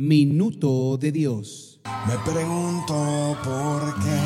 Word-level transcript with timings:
Minuto 0.00 0.96
de 0.96 1.10
Dios. 1.10 1.80
Me 2.06 2.16
pregunto 2.18 3.36
por 3.42 3.94
qué 3.96 4.20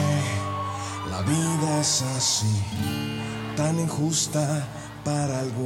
la 1.10 1.22
vida 1.22 1.80
es 1.80 2.02
así, 2.14 2.60
tan 3.56 3.80
injusta 3.80 4.68
para 5.02 5.40
algunos. 5.40 5.62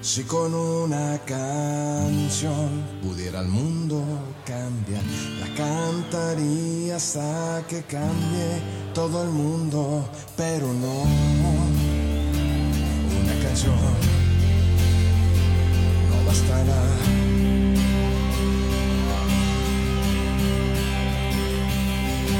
Si 0.00 0.24
con 0.24 0.52
una 0.52 1.20
canción 1.24 2.82
pudiera 3.00 3.38
el 3.38 3.46
mundo 3.46 4.02
cambiar, 4.44 5.04
la 5.38 5.54
cantaría 5.54 6.96
hasta 6.96 7.64
que 7.68 7.84
cambie 7.84 8.60
todo 8.92 9.22
el 9.22 9.30
mundo, 9.30 10.10
pero 10.36 10.66
no. 10.66 11.02
Una 13.22 13.40
canción 13.40 14.21
bastará. 16.32 16.82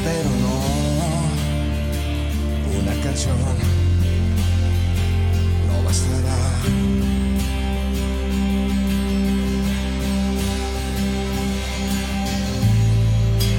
Pero 0.05 0.31
no, 0.45 0.57
una 2.81 2.95
canción 3.05 3.37
no 5.69 5.77
bastará. 5.85 6.41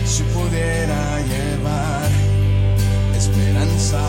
Si 0.05 0.23
pudiera 0.35 1.01
llevar 1.31 2.09
esperanza 3.15 4.01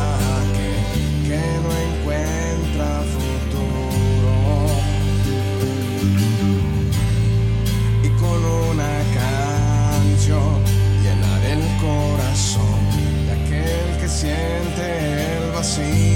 que, 0.54 1.28
que 1.28 1.42
no 1.62 1.93
siente 14.24 15.36
el 15.36 15.50
vacío 15.52 16.13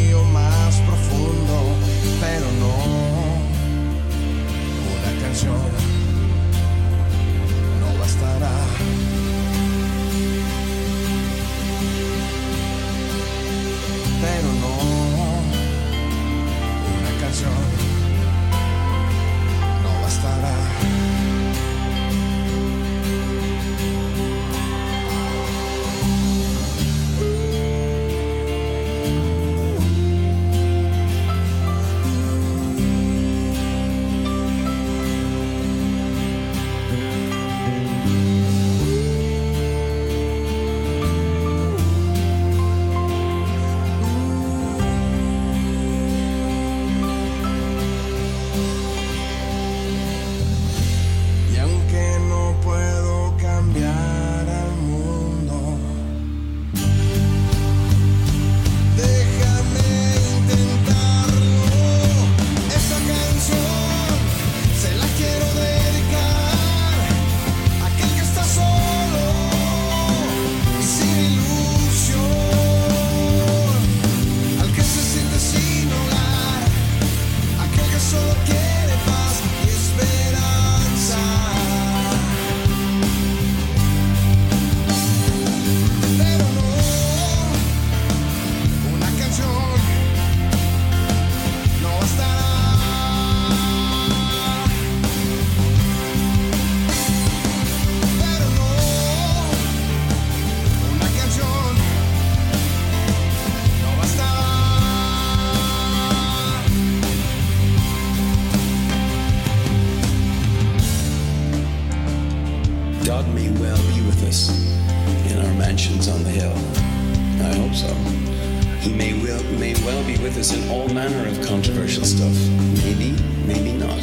He 118.81 118.93
may 118.93 119.13
well, 119.23 119.43
may 119.59 119.75
well 119.85 120.05
be 120.07 120.17
with 120.19 120.37
us 120.39 120.53
in 120.55 120.71
all 120.71 120.89
manner 120.89 121.29
of 121.29 121.45
controversial 121.47 122.05
stuff. 122.05 122.37
Maybe, 122.85 123.11
maybe 123.45 123.73
not. 123.73 124.03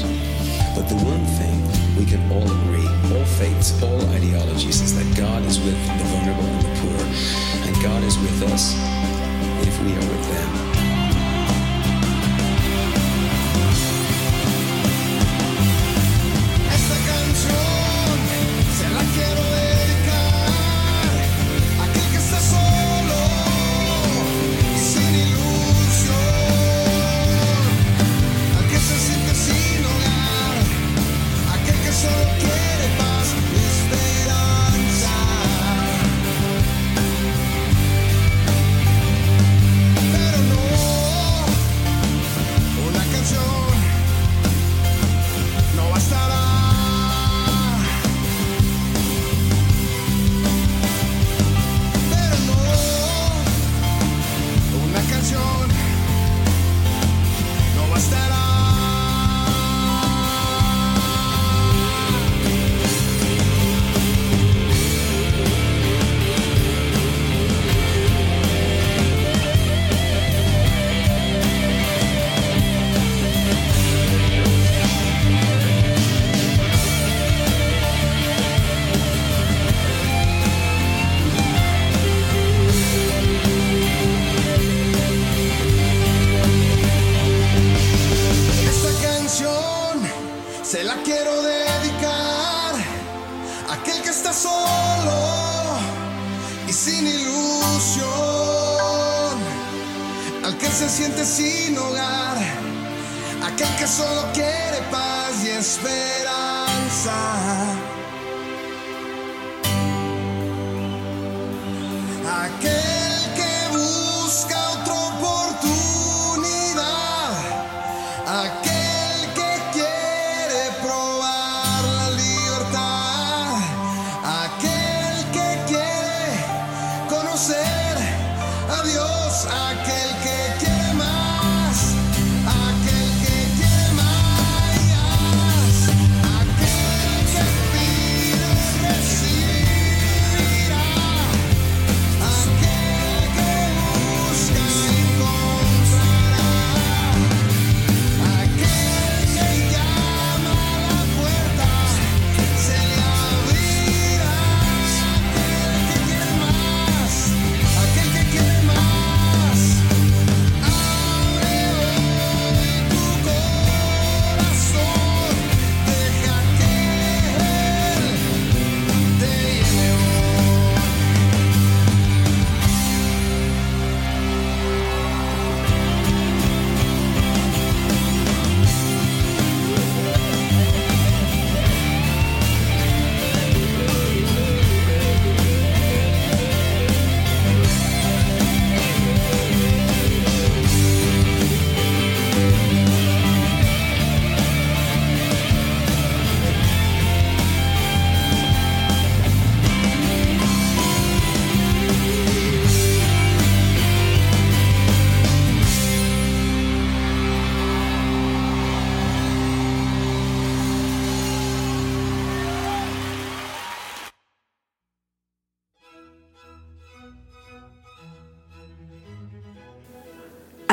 But 0.75 0.89
the 0.89 0.99
one 1.03 1.25
thing 1.39 1.55
we 1.97 2.05
can 2.05 2.21
all 2.31 2.43
agree, 2.43 2.87
all 3.15 3.25
faiths, 3.25 3.81
all 3.81 4.01
ideologies, 4.09 4.81
is 4.81 4.95
that 4.95 5.17
God 5.17 5.43
is 5.45 5.59
with 5.59 5.79
the 5.97 6.03
vulnerable 6.05 6.43
and 6.43 6.61
the 6.61 6.81
poor. 6.81 7.67
And 7.67 7.83
God 7.83 8.03
is 8.03 8.17
with 8.19 8.43
us 8.51 8.73
if 9.65 9.81
we 9.81 9.93
are 9.93 10.09
with 10.11 10.29
them. 10.29 10.64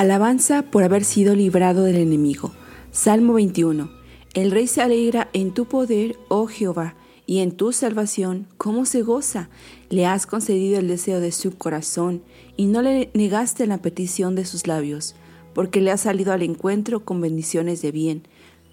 Alabanza 0.02 0.62
por 0.62 0.82
haber 0.82 1.04
sido 1.04 1.36
librado 1.36 1.84
del 1.84 1.94
enemigo. 1.94 2.50
Salmo 2.90 3.34
21. 3.34 3.88
El 4.34 4.50
rey 4.50 4.66
se 4.66 4.82
alegra 4.82 5.28
en 5.32 5.54
tu 5.54 5.66
poder, 5.66 6.16
oh 6.26 6.48
Jehová, 6.48 6.96
y 7.24 7.38
en 7.38 7.52
tu 7.52 7.72
salvación, 7.72 8.48
¿cómo 8.56 8.84
se 8.84 9.02
goza? 9.02 9.48
Le 9.90 10.04
has 10.06 10.26
concedido 10.26 10.80
el 10.80 10.88
deseo 10.88 11.20
de 11.20 11.30
su 11.30 11.56
corazón, 11.56 12.20
y 12.56 12.66
no 12.66 12.82
le 12.82 13.12
negaste 13.14 13.64
la 13.68 13.78
petición 13.78 14.34
de 14.34 14.44
sus 14.44 14.66
labios, 14.66 15.14
porque 15.54 15.80
le 15.80 15.92
has 15.92 16.00
salido 16.00 16.32
al 16.32 16.42
encuentro 16.42 17.04
con 17.04 17.20
bendiciones 17.20 17.80
de 17.80 17.92
bien. 17.92 18.22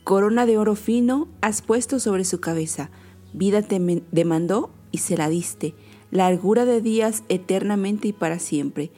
Corona 0.04 0.48
de 0.48 0.58
oro 0.58 0.74
fino 0.74 1.28
has 1.42 1.62
puesto 1.62 2.00
sobre 2.00 2.26
su 2.26 2.40
cabeza. 2.40 2.90
Vida 3.34 3.62
te 3.62 3.80
demandó 4.12 4.72
y 4.92 4.98
se 4.98 5.16
la 5.16 5.30
diste. 5.30 5.76
Largura 6.10 6.66
de 6.66 6.82
días 6.82 7.22
eternamente 7.30 8.08
y 8.08 8.14
para 8.14 8.40
siempre. 8.40 8.90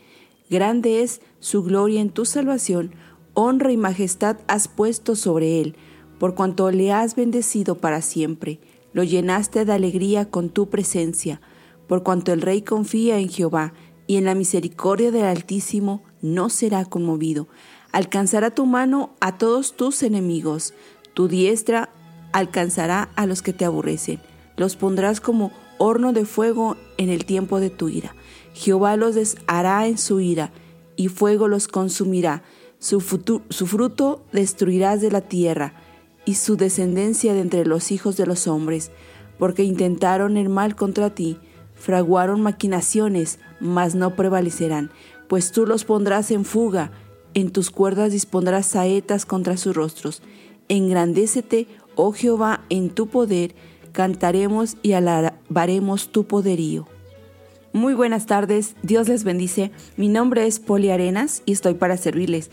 Grande 0.51 1.01
es 1.01 1.21
su 1.39 1.63
gloria 1.63 2.01
en 2.01 2.09
tu 2.09 2.25
salvación, 2.25 2.91
honra 3.33 3.71
y 3.71 3.77
majestad 3.77 4.35
has 4.47 4.67
puesto 4.67 5.15
sobre 5.15 5.61
él, 5.61 5.77
por 6.19 6.35
cuanto 6.35 6.69
le 6.71 6.91
has 6.91 7.15
bendecido 7.15 7.77
para 7.77 8.01
siempre. 8.01 8.59
Lo 8.91 9.03
llenaste 9.03 9.63
de 9.63 9.71
alegría 9.71 10.29
con 10.29 10.49
tu 10.49 10.69
presencia, 10.69 11.39
por 11.87 12.03
cuanto 12.03 12.33
el 12.33 12.41
rey 12.41 12.63
confía 12.63 13.17
en 13.17 13.29
Jehová, 13.29 13.71
y 14.07 14.17
en 14.17 14.25
la 14.25 14.35
misericordia 14.35 15.09
del 15.09 15.23
Altísimo 15.23 16.03
no 16.21 16.49
será 16.49 16.83
conmovido. 16.83 17.47
Alcanzará 17.93 18.51
tu 18.51 18.65
mano 18.65 19.15
a 19.21 19.37
todos 19.37 19.77
tus 19.77 20.03
enemigos, 20.03 20.73
tu 21.13 21.29
diestra 21.29 21.93
alcanzará 22.33 23.09
a 23.15 23.25
los 23.25 23.41
que 23.41 23.53
te 23.53 23.63
aborrecen. 23.63 24.19
Los 24.57 24.75
pondrás 24.75 25.21
como 25.21 25.53
horno 25.77 26.11
de 26.11 26.25
fuego 26.25 26.75
en 26.97 27.07
el 27.07 27.23
tiempo 27.23 27.61
de 27.61 27.69
tu 27.69 27.87
ira. 27.87 28.13
Jehová 28.53 28.97
los 28.97 29.15
deshará 29.15 29.87
en 29.87 29.97
su 29.97 30.19
ira, 30.19 30.51
y 30.95 31.07
fuego 31.07 31.47
los 31.47 31.67
consumirá. 31.67 32.43
Su, 32.79 32.99
futu- 32.99 33.43
su 33.49 33.67
fruto 33.67 34.23
destruirás 34.31 35.01
de 35.01 35.11
la 35.11 35.21
tierra, 35.21 35.73
y 36.25 36.35
su 36.35 36.57
descendencia 36.57 37.33
de 37.33 37.41
entre 37.41 37.65
los 37.65 37.91
hijos 37.91 38.17
de 38.17 38.25
los 38.25 38.47
hombres, 38.47 38.91
porque 39.39 39.63
intentaron 39.63 40.37
el 40.37 40.49
mal 40.49 40.75
contra 40.75 41.09
ti, 41.09 41.37
fraguaron 41.73 42.41
maquinaciones, 42.41 43.39
mas 43.59 43.95
no 43.95 44.15
prevalecerán, 44.15 44.91
pues 45.27 45.51
tú 45.51 45.65
los 45.65 45.83
pondrás 45.83 46.29
en 46.29 46.45
fuga, 46.45 46.91
en 47.33 47.51
tus 47.51 47.71
cuerdas 47.71 48.11
dispondrás 48.11 48.65
saetas 48.67 49.25
contra 49.25 49.57
sus 49.57 49.75
rostros. 49.75 50.21
Engrandécete, 50.67 51.67
oh 51.95 52.11
Jehová, 52.11 52.61
en 52.69 52.89
tu 52.89 53.07
poder, 53.07 53.55
cantaremos 53.93 54.77
y 54.83 54.91
alabaremos 54.93 56.11
tu 56.11 56.25
poderío. 56.25 56.87
Muy 57.73 57.93
buenas 57.93 58.25
tardes, 58.25 58.75
Dios 58.83 59.07
les 59.07 59.23
bendice. 59.23 59.71
Mi 59.95 60.09
nombre 60.09 60.45
es 60.45 60.59
Poli 60.59 60.89
Arenas 60.89 61.41
y 61.45 61.53
estoy 61.53 61.75
para 61.75 61.95
servirles. 61.95 62.51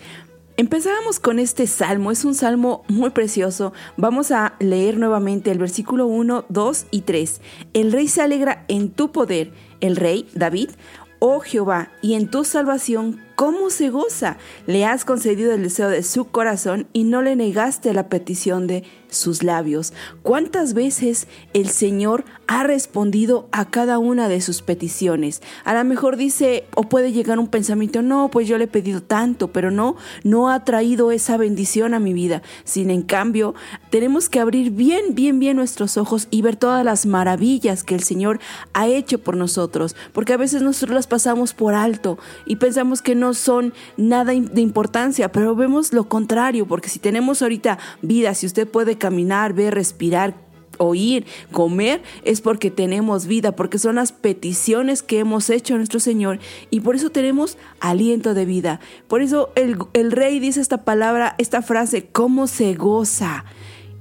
Empezábamos 0.57 1.19
con 1.19 1.41
este 1.41 1.67
salmo, 1.67 2.13
es 2.13 2.25
un 2.25 2.37
salmo 2.37 2.85
muy 2.87 3.11
precioso. 3.11 3.73
Vamos 3.97 4.31
a 4.31 4.55
leer 4.61 4.97
nuevamente 4.97 5.51
el 5.51 5.59
versículo 5.59 6.07
1, 6.07 6.45
2 6.49 6.87
y 6.93 7.01
3. 7.01 7.41
El 7.73 7.91
rey 7.91 8.07
se 8.07 8.23
alegra 8.23 8.65
en 8.69 8.91
tu 8.91 9.11
poder, 9.11 9.53
el 9.81 9.97
rey 9.97 10.29
David, 10.35 10.71
oh 11.19 11.41
Jehová, 11.41 11.91
y 12.01 12.15
en 12.15 12.31
tu 12.31 12.45
salvación, 12.45 13.21
¿cómo 13.38 13.71
se 13.71 13.88
goza? 13.88 14.37
Le 14.66 14.85
has 14.85 15.04
concedido 15.04 15.54
el 15.54 15.62
deseo 15.62 15.88
de 15.88 16.02
su 16.02 16.25
corazón 16.25 16.88
y 16.92 17.04
no 17.04 17.23
le 17.23 17.37
negaste 17.37 17.95
la 17.95 18.09
petición 18.09 18.66
de 18.66 18.83
sus 19.11 19.45
labios. 19.45 19.92
¿Cuántas 20.23 20.75
veces 20.75 21.28
el 21.54 21.68
Señor 21.68 22.25
ha 22.49 22.64
respondido 22.64 23.49
a 23.52 23.71
cada 23.71 23.99
una 23.99 24.28
de 24.28 24.40
sus 24.40 24.61
peticiones? 24.61 25.40
A 25.64 25.73
lo 25.73 25.85
mejor 25.85 26.16
dice, 26.16 26.64
o 26.75 26.83
puede 26.83 27.12
llegar 27.12 27.38
un 27.38 27.47
pensamiento, 27.47 28.02
no, 28.02 28.28
pues 28.28 28.49
yo 28.49 28.59
le 28.59 28.64
he 28.64 28.68
pedido 28.68 29.02
tanto, 29.02 29.52
pero 29.52 29.71
no, 29.71 29.95
no 30.25 30.50
ha 30.50 30.64
traído 30.64 31.12
esa 31.12 31.37
bendición 31.37 31.95
a 31.95 32.00
mi 32.00 32.12
vida. 32.12 32.42
Sin 32.64 32.90
en 32.90 33.02
cambio, 33.02 33.54
tenemos 33.90 34.28
que 34.28 34.40
abrir 34.40 34.73
bien, 34.73 35.14
bien, 35.14 35.38
bien 35.38 35.57
nuestros 35.57 35.97
ojos 35.97 36.26
y 36.33 36.42
ver 36.42 36.57
todas 36.57 36.85
las 36.85 37.07
maravillas 37.07 37.85
que 37.85 37.95
el 37.95 38.02
Señor 38.02 38.40
ha 38.73 38.88
hecho 38.88 39.21
por 39.21 39.37
nosotros, 39.37 39.95
porque 40.12 40.33
a 40.33 40.38
veces 40.38 40.61
nosotros 40.61 40.97
las 40.97 41.07
pasamos 41.07 41.54
por 41.54 41.75
alto 41.75 42.18
y 42.45 42.57
pensamos 42.57 43.00
que 43.00 43.14
no 43.14 43.27
son 43.35 43.73
nada 43.97 44.32
de 44.32 44.61
importancia, 44.61 45.30
pero 45.32 45.54
vemos 45.54 45.92
lo 45.92 46.08
contrario, 46.08 46.66
porque 46.66 46.88
si 46.88 46.99
tenemos 46.99 47.42
ahorita 47.42 47.78
vida, 48.02 48.35
si 48.35 48.47
usted 48.47 48.66
puede 48.66 48.97
caminar, 48.99 49.52
ver, 49.52 49.75
respirar, 49.75 50.35
oír, 50.78 51.26
comer, 51.52 52.02
es 52.25 52.40
porque 52.40 52.70
tenemos 52.70 53.26
vida, 53.26 53.52
porque 53.52 53.78
son 53.78 53.97
las 53.97 54.12
peticiones 54.12 55.02
que 55.02 55.18
hemos 55.18 55.50
hecho 55.50 55.75
a 55.75 55.76
nuestro 55.76 56.00
Señor 56.00 56.38
y 56.70 56.80
por 56.80 56.97
eso 56.97 57.11
tenemos 57.11 57.58
aliento 57.80 58.35
de 58.35 58.44
vida. 58.44 58.80
Por 59.08 59.20
eso 59.20 59.50
el, 59.54 59.76
el 59.92 60.12
rey 60.12 60.38
dice 60.38 60.61
esta 60.61 60.85
palabra, 60.85 61.35
esta 61.38 61.62
frase, 61.62 62.06
¿cómo 62.06 62.47
se 62.47 62.75
goza? 62.75 63.44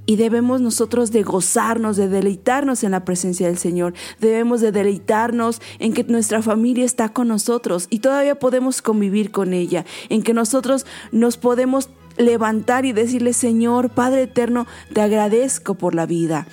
Y 0.08 0.16
debemos 0.16 0.62
nosotros 0.62 1.12
de 1.12 1.22
gozarnos, 1.22 1.98
de 1.98 2.08
deleitarnos 2.08 2.84
en 2.84 2.92
la 2.92 3.06
presencia 3.06 3.46
del 3.46 3.60
Señor. 3.60 3.94
Debemos 4.20 4.62
de 4.62 4.72
deleitarnos 4.72 5.62
en 5.78 5.94
que 5.94 6.04
nuestra 6.06 6.42
familia 6.42 6.86
está 6.86 7.10
con 7.10 7.28
nosotros 7.28 7.86
y 7.92 8.00
todavía 8.00 8.40
podemos 8.40 8.82
convivir 8.82 9.30
con 9.30 9.54
ella. 9.54 9.86
En 10.10 10.24
que 10.24 10.34
nosotros 10.34 10.88
nos 11.12 11.38
podemos 11.38 11.90
levantar 12.18 12.86
y 12.86 12.94
decirle, 12.94 13.34
Señor, 13.34 13.90
Padre 13.90 14.24
eterno, 14.24 14.66
te 14.94 15.02
agradezco 15.02 15.76
por 15.76 15.94
la 15.94 16.06
vida. 16.06 16.48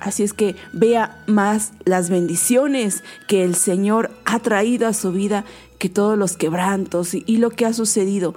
Así 0.00 0.22
es 0.22 0.32
que 0.32 0.54
vea 0.72 1.24
más 1.26 1.72
las 1.84 2.08
bendiciones 2.08 3.02
que 3.26 3.42
el 3.42 3.56
Señor 3.56 4.10
ha 4.24 4.38
traído 4.38 4.86
a 4.86 4.92
su 4.92 5.10
vida 5.10 5.44
que 5.78 5.88
todos 5.88 6.18
los 6.18 6.36
quebrantos 6.36 7.14
y, 7.14 7.36
lo 7.38 7.50
que 7.50 7.64
ha 7.64 7.72
sucedido. 7.72 8.34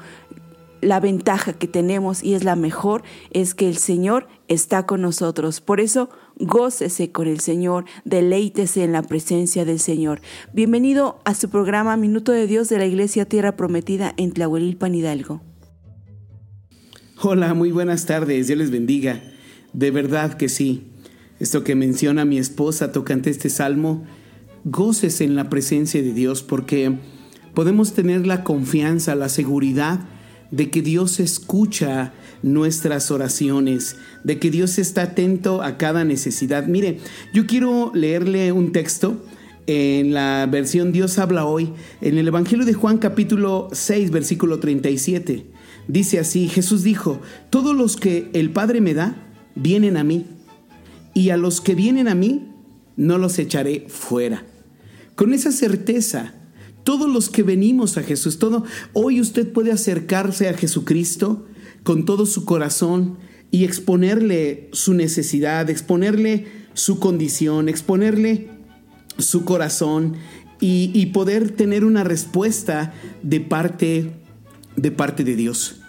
La 0.82 1.00
ventaja 1.00 1.54
que 1.54 1.68
tenemos 1.68 2.24
y 2.24 2.34
es 2.34 2.44
la 2.44 2.56
mejor 2.56 3.04
es 3.30 3.54
que 3.54 3.70
el 3.70 3.78
Señor 3.78 4.28
está 4.48 4.88
con 4.88 5.02
nosotros. 5.02 5.62
Por 5.62 5.80
eso, 5.80 6.10
gócese 6.38 7.12
con 7.12 7.28
el 7.28 7.40
Señor, 7.40 7.86
deleítese 8.04 8.84
en 8.84 8.92
la 8.92 9.04
presencia 9.04 9.64
del 9.64 9.80
Señor. 9.80 10.22
Bienvenido 10.54 11.20
a 11.24 11.36
su 11.36 11.52
programa 11.52 11.98
Minuto 11.98 12.32
de 12.32 12.48
Dios 12.48 12.68
de 12.68 12.80
la 12.80 12.88
Iglesia 12.88 13.26
Tierra 13.26 13.56
Prometida 13.56 14.16
en 14.18 14.32
Tlahuelilpan 14.32 14.96
Hidalgo. 14.96 15.44
Hola, 17.22 17.54
muy 17.54 17.72
buenas 17.72 18.08
tardes, 18.08 18.48
Dios 18.48 18.58
les 18.58 18.72
bendiga. 18.72 19.22
De 19.74 19.92
verdad 19.92 20.34
que 20.34 20.50
sí. 20.50 20.88
Esto 21.40 21.64
que 21.64 21.76
menciona 21.76 22.26
mi 22.26 22.40
esposa 22.40 22.92
tocante 22.92 23.30
este 23.30 23.52
salmo, 23.52 24.04
goces 24.64 25.22
en 25.22 25.36
la 25.36 25.48
presencia 25.48 26.02
de 26.02 26.14
Dios 26.14 26.42
porque 26.42 26.98
podemos 27.54 27.94
tener 27.94 28.26
la 28.26 28.44
confianza, 28.44 29.14
la 29.14 29.30
seguridad 29.30 30.08
de 30.52 30.70
que 30.70 30.82
Dios 30.82 31.20
escucha 31.20 32.14
nuestras 32.44 33.10
oraciones, 33.10 33.96
de 34.24 34.40
que 34.40 34.52
Dios 34.52 34.78
está 34.78 35.04
atento 35.04 35.64
a 35.64 35.78
cada 35.78 36.04
necesidad. 36.04 36.68
Mire, 36.68 37.00
yo 37.34 37.48
quiero 37.48 37.92
leerle 37.94 38.52
un 38.52 38.72
texto 38.72 39.24
en 39.68 40.14
la 40.14 40.48
versión 40.52 40.92
Dios 40.92 41.20
habla 41.20 41.46
hoy, 41.46 41.74
en 42.02 42.18
el 42.18 42.28
Evangelio 42.28 42.66
de 42.66 42.74
Juan 42.74 42.98
capítulo 42.98 43.70
6, 43.72 44.12
versículo 44.12 44.60
37. 44.60 45.46
Dice 45.88 46.20
así, 46.20 46.50
Jesús 46.50 46.84
dijo, 46.84 47.22
todos 47.50 47.76
los 47.76 47.96
que 47.96 48.30
el 48.34 48.52
Padre 48.52 48.82
me 48.82 48.94
da, 48.94 49.16
vienen 49.56 49.98
a 49.98 50.04
mí, 50.04 50.26
y 51.14 51.30
a 51.30 51.38
los 51.38 51.62
que 51.62 51.76
vienen 51.76 52.08
a 52.08 52.16
mí, 52.16 52.50
no 52.98 53.18
los 53.18 53.40
echaré 53.40 53.86
fuera. 53.88 54.46
Con 55.16 55.34
esa 55.34 55.52
certeza, 55.52 56.34
todos 56.84 57.10
los 57.10 57.30
que 57.30 57.44
venimos 57.44 57.98
a 57.98 58.04
Jesús, 58.04 58.40
todo, 58.40 58.64
hoy 58.94 59.22
usted 59.22 59.52
puede 59.52 59.72
acercarse 59.72 60.50
a 60.50 60.54
Jesucristo 60.54 61.46
con 61.84 62.06
todo 62.06 62.26
su 62.26 62.46
corazón 62.46 63.18
y 63.52 63.66
exponerle 63.66 64.70
su 64.72 64.94
necesidad, 64.94 65.70
exponerle 65.70 66.48
su 66.74 67.00
condición, 67.00 67.70
exponerle 67.70 68.50
su 69.18 69.44
corazón 69.46 70.16
y, 70.60 71.08
poder 71.08 71.52
tener 71.52 71.86
una 71.86 72.04
respuesta 72.04 72.94
de 73.24 73.42
parte, 73.42 74.12
de 74.76 74.92
parte 74.92 75.24
de 75.24 75.36
Dios. 75.36 75.82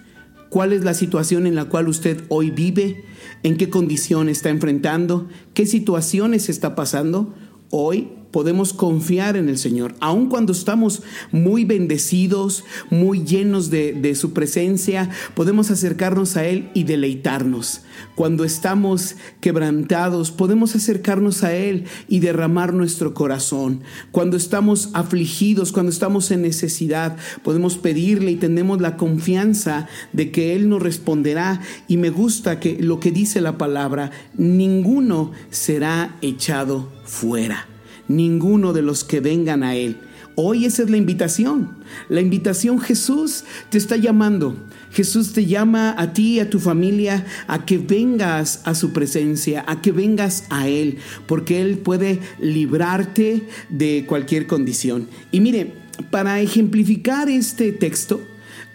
¿Cuál 0.49 0.73
es 0.73 0.83
la 0.83 0.95
situación 0.95 1.47
en 1.47 1.55
la 1.55 1.67
cual 1.67 1.89
usted 1.89 2.25
hoy 2.29 2.51
vive? 2.51 3.05
¿En 3.43 3.57
qué 3.59 3.69
condición 3.69 4.29
está 4.31 4.49
enfrentando? 4.49 5.29
¿Qué 5.53 5.67
situaciones 5.67 6.49
está 6.49 6.75
pasando? 6.75 7.35
Hoy 7.71 8.13
podemos 8.33 8.73
confiar 8.73 9.37
en 9.37 9.49
el 9.49 9.59
Señor, 9.59 9.95
aun 10.01 10.29
cuando 10.29 10.53
estamos 10.53 11.03
muy 11.31 11.65
bendecidos, 11.65 12.65
muy 12.91 13.25
llenos 13.25 13.71
de, 13.71 14.13
su 14.15 14.33
presencia, 14.33 15.11
podemos 15.35 15.71
acercarnos 15.71 16.37
a 16.37 16.47
Él 16.47 16.71
y 16.75 16.85
deleitarnos. 16.85 17.83
Cuando 18.15 18.45
estamos 18.45 19.17
quebrantados, 19.41 20.31
podemos 20.31 20.75
acercarnos 20.75 21.45
a 21.45 21.55
Él 21.55 21.85
y 22.09 22.21
derramar 22.21 22.75
nuestro 22.75 23.15
corazón. 23.15 23.83
Cuando 24.11 24.37
estamos 24.37 24.91
afligidos, 24.95 25.73
cuando 25.73 25.93
estamos 25.93 26.31
en 26.31 26.43
necesidad, 26.43 27.17
podemos 27.43 27.77
pedirle 27.77 28.33
y 28.33 28.37
tenemos 28.37 28.81
la 28.81 28.97
confianza 28.97 29.89
de 30.13 30.31
que 30.31 30.57
Él 30.57 30.69
nos 30.69 30.83
responderá. 30.83 31.61
Y 31.87 31.99
me 31.99 32.11
gusta 32.11 32.61
que 32.61 32.79
lo 32.83 32.99
que 32.99 33.13
dice 33.13 33.41
la 33.41 33.59
palabra, 33.59 34.11
ninguno 34.37 35.33
será 35.51 36.17
echado 36.23 36.91
fuera 37.05 37.72
ninguno 38.17 38.73
de 38.73 38.83
los 38.83 39.05
que 39.05 39.21
vengan 39.21 39.63
a 39.63 39.75
Él. 39.75 39.97
Hoy 40.35 40.65
esa 40.65 40.83
es 40.83 40.91
la 40.91 40.97
invitación. 40.97 41.77
La 42.09 42.23
invitación 42.23 42.81
Jesús 42.81 43.45
te 43.69 43.77
está 43.77 43.97
llamando. 43.97 44.57
Jesús 44.91 45.35
te 45.35 45.45
llama 45.45 45.95
a 45.99 46.15
ti 46.15 46.35
y 46.35 46.41
a 46.41 46.49
tu 46.49 46.59
familia 46.59 47.27
a 47.49 47.67
que 47.67 47.77
vengas 47.77 48.63
a 48.65 48.75
su 48.75 48.93
presencia, 48.93 49.63
a 49.67 49.83
que 49.83 49.93
vengas 49.93 50.45
a 50.49 50.69
Él, 50.69 50.99
porque 51.27 51.61
Él 51.61 51.79
puede 51.79 52.21
librarte 52.41 53.43
de 53.69 54.07
cualquier 54.07 54.47
condición. 54.47 55.09
Y 55.33 55.41
mire, 55.41 55.75
para 56.11 56.41
ejemplificar 56.41 57.29
este 57.29 57.73
texto, 57.73 58.21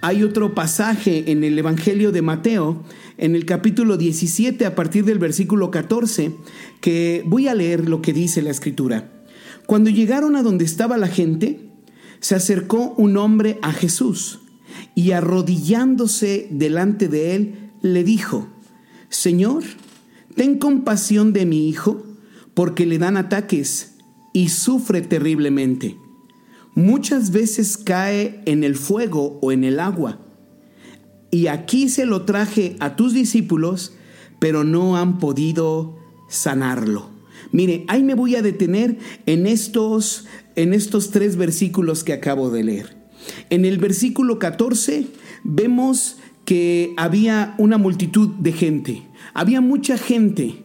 hay 0.01 0.21
otro 0.21 0.53
pasaje 0.53 1.31
en 1.31 1.43
el 1.43 1.57
Evangelio 1.57 2.11
de 2.11 2.21
Mateo, 2.21 2.83
en 3.17 3.35
el 3.35 3.45
capítulo 3.45 3.97
17, 3.97 4.63
a 4.67 4.75
partir 4.75 5.05
del 5.05 5.17
versículo 5.17 5.71
14, 5.71 6.33
que 6.81 7.23
voy 7.25 7.47
a 7.47 7.55
leer 7.55 7.89
lo 7.89 8.03
que 8.03 8.13
dice 8.13 8.43
la 8.43 8.51
escritura. 8.51 9.16
Cuando 9.67 9.89
llegaron 9.89 10.37
a 10.37 10.43
donde 10.43 10.63
estaba 10.63 10.97
la 10.97 11.09
gente, 11.09 11.69
se 12.21 12.35
acercó 12.35 12.95
un 12.97 13.17
hombre 13.17 13.59
a 13.61 13.73
Jesús 13.73 14.39
y 14.95 15.11
arrodillándose 15.11 16.47
delante 16.49 17.09
de 17.09 17.35
él, 17.35 17.71
le 17.81 18.05
dijo, 18.05 18.47
Señor, 19.09 19.63
ten 20.35 20.57
compasión 20.57 21.33
de 21.33 21.45
mi 21.45 21.67
hijo, 21.67 22.01
porque 22.53 22.85
le 22.85 22.97
dan 22.97 23.17
ataques 23.17 23.97
y 24.33 24.49
sufre 24.49 25.01
terriblemente. 25.01 25.97
Muchas 26.73 27.31
veces 27.31 27.77
cae 27.77 28.41
en 28.45 28.63
el 28.63 28.75
fuego 28.77 29.37
o 29.41 29.51
en 29.51 29.65
el 29.65 29.81
agua. 29.81 30.19
Y 31.29 31.47
aquí 31.47 31.89
se 31.89 32.05
lo 32.05 32.23
traje 32.23 32.77
a 32.79 32.95
tus 32.95 33.13
discípulos, 33.13 33.93
pero 34.39 34.63
no 34.63 34.95
han 34.95 35.19
podido 35.19 35.97
sanarlo. 36.29 37.16
Mire, 37.51 37.85
ahí 37.87 38.03
me 38.03 38.15
voy 38.15 38.35
a 38.35 38.41
detener 38.41 38.97
en 39.25 39.47
estos, 39.47 40.25
en 40.55 40.73
estos 40.73 41.11
tres 41.11 41.35
versículos 41.35 42.03
que 42.03 42.13
acabo 42.13 42.49
de 42.49 42.63
leer. 42.63 42.97
En 43.49 43.65
el 43.65 43.77
versículo 43.77 44.39
14 44.39 45.07
vemos 45.43 46.17
que 46.45 46.93
había 46.97 47.55
una 47.57 47.77
multitud 47.77 48.29
de 48.39 48.53
gente. 48.53 49.03
Había 49.33 49.61
mucha 49.61 49.97
gente. 49.97 50.63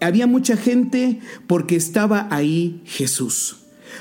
Había 0.00 0.26
mucha 0.26 0.56
gente 0.56 1.20
porque 1.46 1.76
estaba 1.76 2.26
ahí 2.30 2.82
Jesús. 2.84 3.56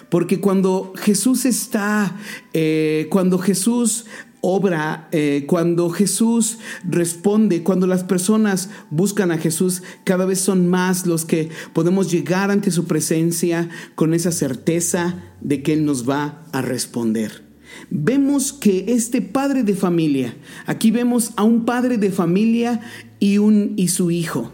Porque 0.09 0.39
cuando 0.39 0.93
Jesús 0.95 1.45
está, 1.45 2.17
eh, 2.53 3.07
cuando 3.09 3.37
Jesús 3.37 4.05
obra, 4.41 5.07
eh, 5.11 5.45
cuando 5.47 5.89
Jesús 5.89 6.59
responde, 6.83 7.63
cuando 7.63 7.87
las 7.87 8.03
personas 8.03 8.69
buscan 8.89 9.31
a 9.31 9.37
Jesús, 9.37 9.83
cada 10.03 10.25
vez 10.25 10.39
son 10.39 10.67
más 10.67 11.05
los 11.05 11.25
que 11.25 11.49
podemos 11.73 12.11
llegar 12.11 12.51
ante 12.51 12.71
su 12.71 12.85
presencia 12.85 13.69
con 13.95 14.13
esa 14.13 14.31
certeza 14.31 15.15
de 15.41 15.61
que 15.61 15.73
Él 15.73 15.85
nos 15.85 16.09
va 16.09 16.45
a 16.51 16.61
responder. 16.61 17.49
Vemos 17.89 18.53
que 18.53 18.85
este 18.87 19.21
padre 19.21 19.63
de 19.63 19.75
familia, 19.75 20.35
aquí 20.65 20.91
vemos 20.91 21.31
a 21.35 21.43
un 21.43 21.65
padre 21.65 21.97
de 21.97 22.11
familia 22.11 22.81
y, 23.19 23.37
un, 23.37 23.73
y 23.77 23.89
su 23.89 24.11
hijo, 24.11 24.53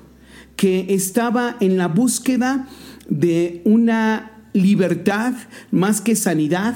que 0.56 0.88
estaba 0.89 1.58
en 1.60 1.77
la 1.77 1.88
búsqueda 1.88 2.68
de 3.10 3.62
una 3.65 4.32
libertad 4.54 5.34
más 5.72 6.01
que 6.01 6.15
sanidad, 6.15 6.75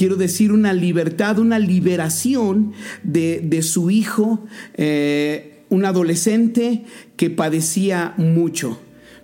quiero 0.00 0.16
decir, 0.16 0.50
una 0.50 0.72
libertad, 0.72 1.38
una 1.38 1.58
liberación 1.58 2.72
de, 3.02 3.60
su 3.62 3.90
hijo, 3.90 4.46
eh, 4.72 5.66
un 5.68 5.84
adolescente 5.84 6.86
que 7.18 7.28
padecía 7.28 8.14
mucho. 8.16 8.80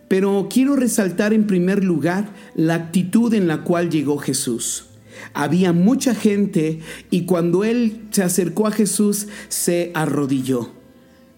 Pero 0.06 0.48
quiero 0.50 0.76
resaltar 0.76 1.32
en 1.32 1.46
primer 1.46 1.82
lugar 1.82 2.28
la 2.54 2.74
actitud 2.74 3.32
en 3.32 3.48
la 3.48 3.64
cual 3.64 3.88
llegó 3.88 4.18
Jesús. 4.18 4.88
Había 5.32 5.72
mucha 5.72 6.14
gente 6.14 6.80
y 7.10 7.22
cuando 7.24 7.64
él 7.64 8.02
se 8.10 8.22
acercó 8.22 8.66
a 8.66 8.70
Jesús 8.70 9.28
se 9.48 9.92
arrodilló. 9.94 10.72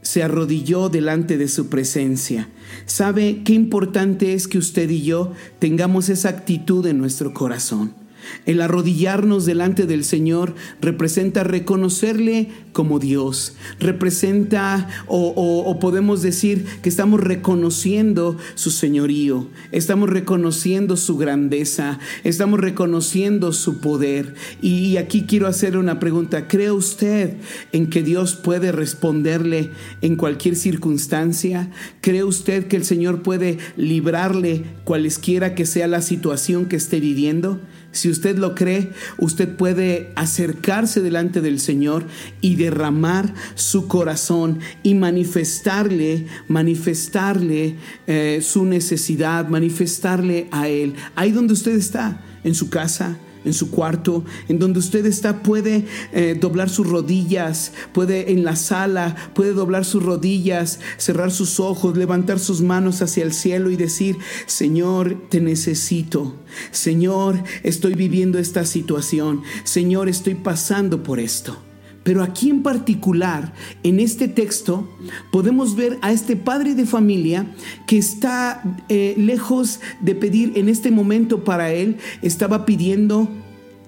Se 0.03 0.25
arrodilló 0.25 0.89
delante 0.89 1.39
de 1.39 1.47
su 1.47 1.69
presencia. 1.69 2.49
¿Sabe 2.87 3.43
qué 3.45 3.53
importante 3.53 4.35
es 4.35 4.49
que 4.49 4.59
usted 4.59 4.91
y 4.91 5.03
yo 5.03 5.33
tengamos 5.61 6.09
esa 6.09 6.29
actitud 6.29 6.85
en 6.87 6.99
nuestro 6.99 7.33
corazón? 7.33 8.08
El 8.47 8.61
arrodillarnos 8.61 9.47
delante 9.47 9.87
del 9.87 10.05
Señor 10.05 10.55
representa 10.81 11.45
reconocerle 11.45 12.49
como 12.73 12.99
Dios, 12.99 13.57
representa 13.81 14.89
o, 15.07 15.79
podemos 15.81 16.23
decir 16.23 16.65
que 16.83 16.89
estamos 16.89 17.21
reconociendo 17.21 18.37
su 18.55 18.71
señorío, 18.71 19.49
estamos 19.73 20.09
reconociendo 20.09 20.97
su 20.97 21.17
grandeza, 21.17 21.99
estamos 22.25 22.61
reconociendo 22.61 23.53
su 23.53 23.81
poder. 23.81 24.35
Y 24.63 24.97
aquí 24.97 25.25
quiero 25.27 25.47
hacer 25.47 25.77
una 25.77 25.99
pregunta, 25.99 26.47
¿cree 26.47 26.71
usted 26.71 27.35
en 27.73 27.91
que 27.91 28.03
Dios 28.03 28.35
puede 28.35 28.73
responderle 28.73 29.71
en 30.01 30.17
cualquier 30.17 30.57
circunstancia? 30.57 31.71
¿Cree 32.01 32.25
usted 32.25 32.69
que 32.69 32.77
el 32.77 32.85
Señor 32.85 33.23
puede 33.23 33.59
librarle 33.77 34.65
cualesquiera 34.85 35.55
que 35.55 35.67
sea 35.67 35.87
la 35.87 36.01
situación 36.01 36.67
que 36.67 36.77
esté 36.77 37.01
viviendo? 37.01 37.61
Si 37.91 38.11
usted 38.11 38.37
lo 38.37 38.55
cree, 38.55 38.93
usted 39.17 39.49
puede 39.49 40.13
acercarse 40.15 41.01
delante 41.01 41.41
del 41.41 41.59
Señor 41.59 42.07
y 42.41 42.57
derramar 42.57 43.33
su 43.55 43.89
corazón 43.89 44.61
y 44.83 44.95
manifestarle, 44.95 46.27
manifestarle 46.49 47.77
eh, 48.07 48.41
su 48.43 48.67
necesidad, 48.67 49.49
manifestarle 49.49 50.49
a 50.51 50.69
Él. 50.69 50.95
Ahí 51.17 51.33
donde 51.33 51.55
usted 51.55 51.77
está, 51.77 52.21
en 52.45 52.55
su 52.55 52.69
casa, 52.69 53.17
en 53.45 53.53
su 53.53 53.71
cuarto, 53.71 54.25
en 54.49 54.59
donde 54.59 54.79
usted 54.79 55.07
está, 55.07 55.43
puede 55.43 55.85
eh, 56.13 56.37
doblar 56.39 56.69
sus 56.71 56.87
rodillas, 56.87 57.73
puede 57.93 58.33
en 58.33 58.45
la 58.45 58.57
sala, 58.57 59.17
puede 59.35 59.53
doblar 59.53 59.85
sus 59.85 60.03
rodillas, 60.03 60.81
cerrar 60.97 61.31
sus 61.31 61.61
ojos, 61.61 61.97
levantar 61.97 62.39
sus 62.39 62.61
manos 62.61 63.03
hacia 63.03 63.25
el 63.25 63.33
cielo 63.33 63.71
y 63.71 63.77
decir, 63.77 64.17
Señor, 64.47 65.29
te 65.29 65.41
necesito. 65.41 66.35
Señor, 66.71 67.43
estoy 67.63 67.95
viviendo 67.95 68.39
esta 68.39 68.65
situación. 68.65 69.43
Señor, 69.65 70.09
estoy 70.09 70.35
pasando 70.35 71.03
por 71.03 71.21
esto. 71.21 71.68
Pero 72.09 72.23
aquí 72.23 72.49
en 72.49 72.63
particular, 72.63 73.53
en 73.83 74.01
este 74.01 74.29
texto, 74.29 74.89
podemos 75.31 75.77
ver 75.77 75.99
a 76.01 76.11
este 76.11 76.37
padre 76.37 76.75
de 76.75 76.87
familia 76.87 77.55
que 77.87 77.99
está 77.99 78.63
eh, 78.89 79.13
lejos 79.19 79.81
de 80.01 80.15
pedir 80.15 80.53
en 80.57 80.71
este 80.71 80.91
momento 80.91 81.45
para 81.45 81.71
él, 81.71 81.99
estaba 82.23 82.65
pidiendo 82.65 83.29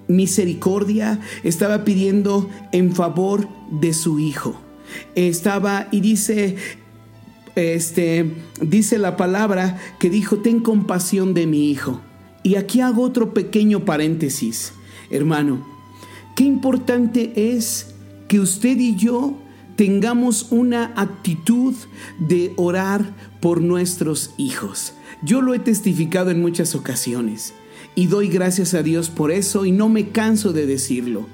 misericordia, 0.07 1.19
estaba 1.43 1.83
pidiendo 1.83 2.47
en 2.71 2.93
favor 2.93 3.49
de 3.71 3.91
su 3.91 4.19
hijo. 4.19 4.55
Estaba 5.15 5.87
y 5.89 6.01
dice, 6.01 6.57
este, 7.55 8.35
dice 8.61 8.99
la 8.99 9.17
palabra 9.17 9.79
que 9.99 10.11
dijo, 10.11 10.37
ten 10.37 10.59
compasión 10.59 11.33
de 11.33 11.47
mi 11.47 11.71
hijo. 11.71 12.01
Y 12.43 12.53
aquí 12.53 12.81
hago 12.81 13.01
otro 13.01 13.33
pequeño 13.33 13.83
paréntesis, 13.83 14.73
hermano. 15.09 15.65
Qué 16.35 16.43
importante 16.43 17.33
es 17.55 17.90
que 18.31 18.39
usted 18.39 18.79
y 18.79 18.95
yo 18.95 19.33
tengamos 19.75 20.53
una 20.53 20.93
actitud 20.95 21.75
de 22.17 22.53
orar 22.55 23.13
por 23.41 23.59
nuestros 23.59 24.31
hijos. 24.37 24.93
Yo 25.21 25.41
lo 25.41 25.53
he 25.53 25.59
testificado 25.59 26.31
en 26.31 26.39
muchas 26.39 26.73
ocasiones 26.73 27.53
y 27.93 28.07
doy 28.07 28.29
gracias 28.29 28.73
a 28.73 28.83
Dios 28.83 29.09
por 29.09 29.31
eso 29.31 29.65
y 29.65 29.73
no 29.73 29.89
me 29.89 30.11
canso 30.11 30.53
de 30.53 30.65
decirlo. 30.65 31.25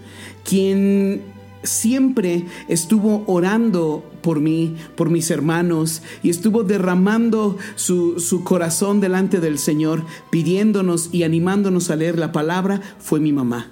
Quien 0.44 1.22
siempre 1.62 2.46
estuvo 2.68 3.24
orando 3.28 4.04
por 4.24 4.40
mí, 4.40 4.76
por 4.96 5.12
mis 5.12 5.30
hermanos, 5.30 6.02
y 6.24 6.32
estuvo 6.32 6.64
derramando 6.64 7.60
su, 7.76 8.20
su, 8.20 8.44
corazón 8.44 9.02
delante 9.02 9.40
del 9.40 9.60
Señor, 9.60 10.04
pidiéndonos 10.32 11.10
y 11.12 11.22
animándonos 11.22 11.92
a 11.92 11.96
leer 11.96 12.18
la 12.18 12.32
palabra, 12.32 12.82
fue 12.98 13.20
mi 13.20 13.34
mamá. 13.34 13.70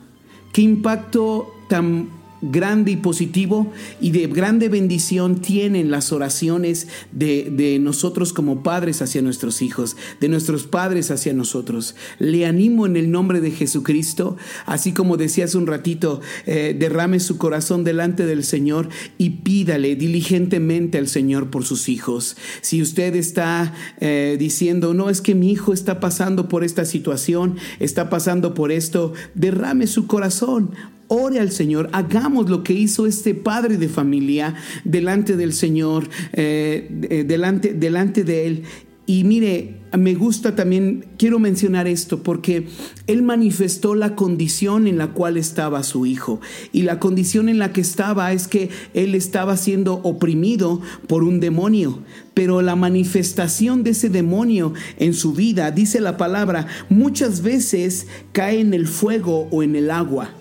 Qué 0.53 0.61
impacto 0.61 1.51
tan 1.67 2.14
grande 2.51 2.91
y 2.91 2.97
positivo 2.97 3.71
y 4.01 4.11
de 4.11 4.27
grande 4.27 4.67
bendición 4.67 5.41
tienen 5.41 5.89
las 5.89 6.11
oraciones 6.11 6.87
de, 7.11 7.49
de, 7.51 7.79
nosotros 7.79 8.33
como 8.33 8.61
padres 8.61 9.01
hacia 9.01 9.21
nuestros 9.21 9.61
hijos, 9.61 9.95
de 10.19 10.27
nuestros 10.29 10.67
padres 10.67 11.11
hacia 11.11 11.33
nosotros. 11.33 11.95
Le 12.19 12.45
animo 12.45 12.85
en 12.85 12.97
el 12.97 13.09
nombre 13.09 13.41
de 13.41 13.51
Jesucristo, 13.51 14.37
así 14.65 14.91
como 14.91 15.17
decía 15.17 15.45
un 15.53 15.67
ratito, 15.67 16.21
eh, 16.47 16.75
derrame 16.77 17.19
su 17.19 17.37
corazón 17.37 17.83
delante 17.83 18.25
del 18.25 18.43
Señor 18.43 18.89
y 19.19 19.29
pídale 19.41 19.95
diligentemente 19.95 20.97
al 20.97 21.07
Señor 21.07 21.51
por 21.51 21.65
sus 21.65 21.87
hijos. 21.87 22.35
Si 22.61 22.81
usted 22.81 23.15
está 23.15 23.73
eh, 23.99 24.37
diciendo, 24.39 24.93
no, 24.95 25.09
es 25.09 25.21
que 25.21 25.35
mi 25.35 25.51
hijo 25.51 25.73
está 25.73 25.99
pasando 25.99 26.47
por 26.47 26.63
esta 26.63 26.85
situación, 26.85 27.57
está 27.79 28.09
pasando 28.09 28.53
por 28.55 28.71
esto, 28.71 29.13
derrame 29.35 29.85
su 29.85 30.07
corazón, 30.07 30.71
ore 31.07 31.39
al 31.39 31.51
Señor, 31.51 31.89
hagamos 31.93 32.49
lo 32.49 32.63
que 32.63 32.73
hizo 32.73 33.05
este 33.05 33.33
padre 33.33 33.77
de 33.77 33.89
familia 33.89 34.55
delante 34.83 35.37
del 35.37 35.53
Señor, 35.53 36.09
eh, 36.33 37.23
delante, 37.27 37.73
delante 37.73 38.23
de 38.23 38.47
Él. 38.47 38.63
Y 39.07 39.23
mire, 39.23 39.81
me 39.97 40.15
gusta 40.15 40.55
también, 40.55 41.05
quiero 41.17 41.37
mencionar 41.37 41.87
esto, 41.87 42.23
porque 42.23 42.67
él 43.05 43.21
manifestó 43.21 43.93
la 43.93 44.15
condición 44.15 44.87
en 44.87 44.97
la 44.97 45.13
cual 45.13 45.37
estaba 45.37 45.83
su 45.83 46.07
hijo. 46.07 46.41
Y 46.71 46.83
la 46.83 46.99
condición 46.99 47.47
en 47.47 47.59
la 47.59 47.71
que 47.71 47.81
estaba 47.81 48.31
es 48.33 48.47
que 48.47 48.69
él 48.95 49.13
estaba 49.13 49.57
siendo 49.57 49.95
oprimido 49.95 50.81
por 51.07 51.23
un 51.23 51.39
demonio. 51.39 51.99
Pero 52.33 52.63
la 52.63 52.75
manifestación 52.75 53.83
de 53.83 53.91
ese 53.91 54.09
demonio 54.09 54.73
en 54.97 55.13
su 55.13 55.33
vida, 55.33 55.69
dice 55.69 56.01
la 56.01 56.17
palabra, 56.17 56.65
muchas 56.89 57.41
veces 57.41 58.07
cae 58.31 58.59
en 58.59 58.73
el 58.73 58.87
fuego 58.87 59.47
o 59.51 59.61
en 59.61 59.75
el 59.75 59.91
agua. 59.91 60.31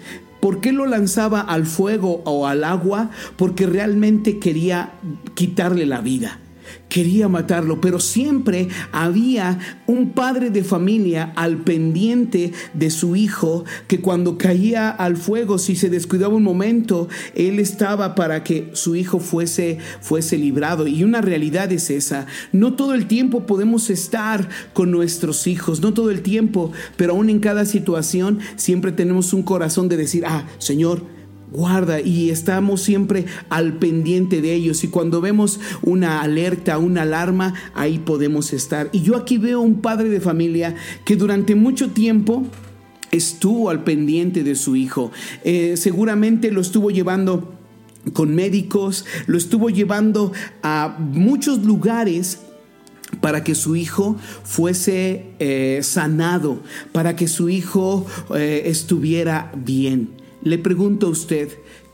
¿Por 0.44 0.60
qué 0.60 0.72
lo 0.72 0.84
lanzaba 0.84 1.40
al 1.40 1.64
fuego 1.64 2.20
o 2.26 2.46
al 2.46 2.64
agua? 2.64 3.08
Porque 3.38 3.64
realmente 3.64 4.38
quería 4.38 4.92
quitarle 5.34 5.86
la 5.86 6.02
vida 6.02 6.38
quería 6.94 7.26
matarlo, 7.28 7.80
pero 7.80 7.98
siempre 7.98 8.68
había 8.92 9.58
un 9.88 10.10
padre 10.10 10.50
de 10.50 10.62
familia 10.62 11.32
al 11.34 11.56
pendiente 11.56 12.52
de 12.72 12.88
su 12.88 13.16
hijo 13.16 13.64
que 13.88 14.00
cuando 14.00 14.38
caía 14.38 14.90
al 14.90 15.16
fuego, 15.16 15.58
si 15.58 15.74
se 15.74 15.90
descuidaba 15.90 16.36
un 16.36 16.44
momento, 16.44 17.08
él 17.34 17.58
estaba 17.58 18.14
para 18.14 18.44
que 18.44 18.70
su 18.74 18.94
hijo 18.94 19.18
fuese 19.18 19.78
fuese 20.00 20.38
librado 20.38 20.86
y 20.86 21.02
una 21.02 21.20
realidad 21.20 21.72
es 21.72 21.90
esa. 21.90 22.28
No 22.52 22.74
todo 22.74 22.94
el 22.94 23.08
tiempo 23.08 23.44
podemos 23.44 23.90
estar 23.90 24.48
con 24.72 24.92
nuestros 24.92 25.48
hijos, 25.48 25.80
no 25.80 25.94
todo 25.94 26.12
el 26.12 26.22
tiempo, 26.22 26.70
pero 26.96 27.14
aún 27.14 27.28
en 27.28 27.40
cada 27.40 27.64
situación 27.64 28.38
siempre 28.54 28.92
tenemos 28.92 29.32
un 29.32 29.42
corazón 29.42 29.88
de 29.88 29.96
decir, 29.96 30.22
"Ah, 30.28 30.46
Señor, 30.58 31.02
guarda 31.54 32.00
y 32.00 32.30
estamos 32.30 32.82
siempre 32.82 33.26
al 33.48 33.74
pendiente 33.74 34.42
de 34.42 34.52
ellos 34.52 34.82
y 34.82 34.88
cuando 34.88 35.20
vemos 35.20 35.60
una 35.82 36.20
alerta, 36.20 36.78
una 36.78 37.02
alarma, 37.02 37.54
ahí 37.74 37.98
podemos 37.98 38.52
estar. 38.52 38.90
Y 38.92 39.02
yo 39.02 39.16
aquí 39.16 39.38
veo 39.38 39.60
un 39.60 39.80
padre 39.80 40.08
de 40.08 40.20
familia 40.20 40.74
que 41.04 41.16
durante 41.16 41.54
mucho 41.54 41.90
tiempo 41.90 42.44
estuvo 43.12 43.70
al 43.70 43.84
pendiente 43.84 44.42
de 44.42 44.56
su 44.56 44.74
hijo. 44.74 45.12
Eh, 45.44 45.76
seguramente 45.76 46.50
lo 46.50 46.60
estuvo 46.60 46.90
llevando 46.90 47.54
con 48.12 48.34
médicos, 48.34 49.06
lo 49.26 49.38
estuvo 49.38 49.70
llevando 49.70 50.32
a 50.62 50.98
muchos 50.98 51.64
lugares 51.64 52.40
para 53.20 53.44
que 53.44 53.54
su 53.54 53.76
hijo 53.76 54.16
fuese 54.42 55.26
eh, 55.38 55.80
sanado, 55.82 56.60
para 56.92 57.14
que 57.14 57.28
su 57.28 57.48
hijo 57.48 58.06
eh, 58.34 58.62
estuviera 58.66 59.52
bien. 59.56 60.10
Le 60.44 60.58
pregunto 60.58 61.06
a 61.06 61.10
usted, 61.10 61.48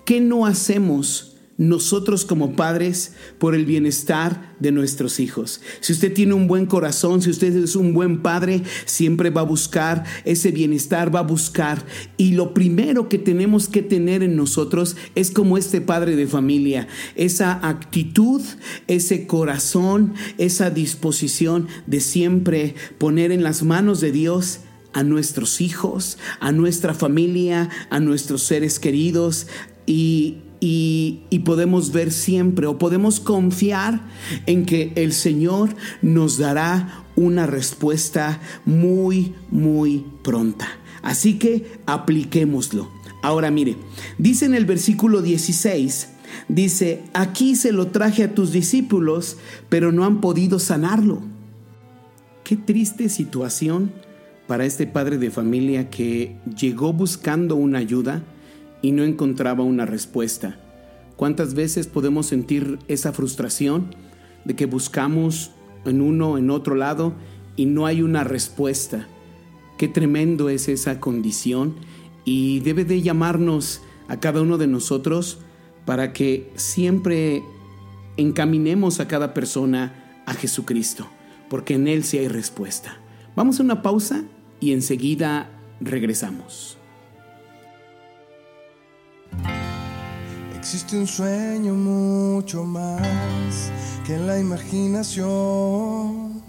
¿qué 0.05 0.21
no 0.21 0.45
hacemos 0.45 1.37
nosotros 1.57 2.25
como 2.25 2.57
padres 2.57 3.13
por 3.39 3.55
el 3.55 3.65
bienestar 3.65 4.57
de 4.59 4.73
nuestros 4.73 5.21
hijos? 5.21 5.61
Si 5.79 5.93
usted 5.93 6.13
tiene 6.13 6.35
un 6.35 6.49
buen 6.49 6.67
corazón, 6.67 7.23
si 7.23 7.31
usted 7.31 7.55
es 7.55 7.77
un 7.77 7.95
buen 7.95 8.23
padre, 8.23 8.65
siempre 8.87 9.31
va 9.31 9.43
a 9.43 9.45
buscar 9.45 10.03
ese 10.25 10.51
bienestar, 10.51 11.15
va 11.15 11.21
a 11.21 11.23
buscar. 11.23 11.87
Y 12.17 12.33
lo 12.33 12.53
primero 12.53 13.09
que 13.09 13.19
tenemos 13.19 13.69
que 13.69 13.83
tener 13.83 14.25
en 14.25 14.35
nosotros 14.35 14.97
es 15.15 15.31
como 15.31 15.57
este 15.57 15.81
padre 15.81 16.17
de 16.17 16.27
familia, 16.27 16.89
esa 17.15 17.65
actitud, 17.69 18.43
ese 18.89 19.29
corazón, 19.29 20.15
esa 20.39 20.71
disposición 20.71 21.69
de 21.87 22.01
siempre 22.01 22.75
poner 22.99 23.31
en 23.31 23.45
las 23.45 23.63
manos 23.63 24.01
de 24.01 24.11
Dios 24.11 24.63
a 24.93 25.03
nuestros 25.03 25.61
hijos, 25.61 26.19
a 26.41 26.53
nuestra 26.53 26.95
familia, 26.95 27.69
a 27.91 28.01
nuestros 28.01 28.43
seres 28.43 28.79
queridos 28.79 29.47
y, 29.87 30.39
y, 30.61 31.39
podemos 31.45 31.93
ver 31.93 32.13
siempre 32.13 32.67
o 32.67 32.79
podemos 32.79 33.19
confiar 33.19 34.01
en 34.47 34.67
que 34.67 34.93
el 34.95 35.13
Señor 35.13 35.75
nos 36.03 36.39
dará 36.39 37.05
una 37.17 37.47
respuesta 37.47 38.41
muy, 38.65 39.35
muy 39.51 40.05
pronta. 40.23 40.69
Así 41.03 41.39
que 41.39 41.81
apliquémoslo. 41.87 42.91
Ahora 43.23 43.51
mire, 43.51 43.77
dice 44.19 44.47
en 44.47 44.55
el 44.55 44.67
versículo 44.67 45.23
16, 45.23 46.09
dice, 46.49 47.03
aquí 47.15 47.57
se 47.57 47.73
lo 47.73 47.89
traje 47.89 48.25
a 48.25 48.35
tus 48.35 48.53
discípulos, 48.53 49.37
pero 49.69 49.93
no 49.93 50.05
han 50.05 50.21
podido 50.21 50.59
sanarlo. 50.59 51.23
Qué 52.45 52.57
triste 52.57 53.09
situación 53.09 53.93
para 54.51 54.67
este 54.67 54.89
padre 54.89 55.17
de 55.17 55.31
familia 55.31 55.91
que 55.91 56.35
llegó 56.59 56.93
buscando 56.93 57.55
una 57.55 57.79
ayuda 57.79 58.25
y 58.83 58.91
no 58.91 59.05
encontraba 59.05 59.63
una 59.63 59.87
respuesta. 59.87 60.59
¿Cuántas 61.15 61.55
veces 61.55 61.87
podemos 61.87 62.27
sentir 62.27 62.81
esa 62.89 63.13
frustración 63.13 63.95
de 64.45 64.57
que 64.57 64.67
buscamos 64.67 65.53
en 65.85 66.01
uno, 66.01 66.37
en 66.37 66.51
otro 66.51 66.75
lado 66.75 67.13
y 67.55 67.67
no 67.67 67.87
hay 67.87 68.03
una 68.03 68.25
respuesta? 68.25 69.07
Qué 69.79 69.87
tremendo 69.87 70.49
es 70.49 70.69
esa 70.69 70.99
condición 70.99 71.77
y 72.25 72.59
debe 72.59 72.85
de 72.85 73.03
llamarnos 73.03 73.83
a 74.09 74.19
cada 74.19 74.43
uno 74.43 74.59
de 74.59 74.67
nosotros 74.67 75.39
para 75.85 76.13
que 76.13 76.51
siempre 76.57 77.45
encaminemos 78.17 78.99
a 78.99 79.07
cada 79.07 79.33
persona 79.33 80.23
a 80.27 80.35
Jesucristo, 80.35 81.07
porque 81.49 81.75
en 81.75 81.87
Él 81.87 82.03
sí 82.03 82.19
hay 82.19 82.27
respuesta. 82.27 82.99
Vamos 83.37 83.61
a 83.61 83.63
una 83.63 83.81
pausa 83.81 84.25
y 84.61 84.73
enseguida 84.73 85.49
Regresamos. 85.81 86.77
Existe 90.55 90.99
un 90.99 91.07
sueño 91.07 91.73
mucho 91.73 92.65
más 92.65 93.73
que 94.07 94.19
la 94.19 94.39
imaginación 94.39 96.43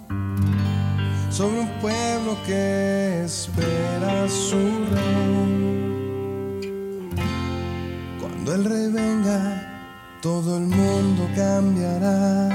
sobre 1.29 1.61
un 1.61 1.69
pueblo 1.79 2.35
que 2.45 3.23
espera 3.23 4.27
su 4.27 4.57
rey. 4.91 6.59
Cuando 8.19 8.55
el 8.55 8.65
rey 8.65 8.91
venga, 8.91 10.19
todo 10.21 10.57
el 10.57 10.65
mundo 10.65 11.29
cambiará. 11.37 12.49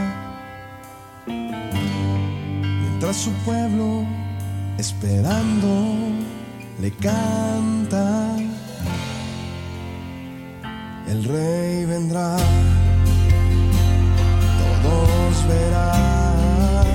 Mientras 1.27 3.17
su 3.17 3.33
pueblo, 3.47 4.05
esperando, 4.79 5.69
le 6.81 6.91
canta 6.93 8.37
el 11.09 11.23
rey 11.23 11.85
vendrá, 11.85 12.37
todos 14.83 15.49
verán 15.49 16.87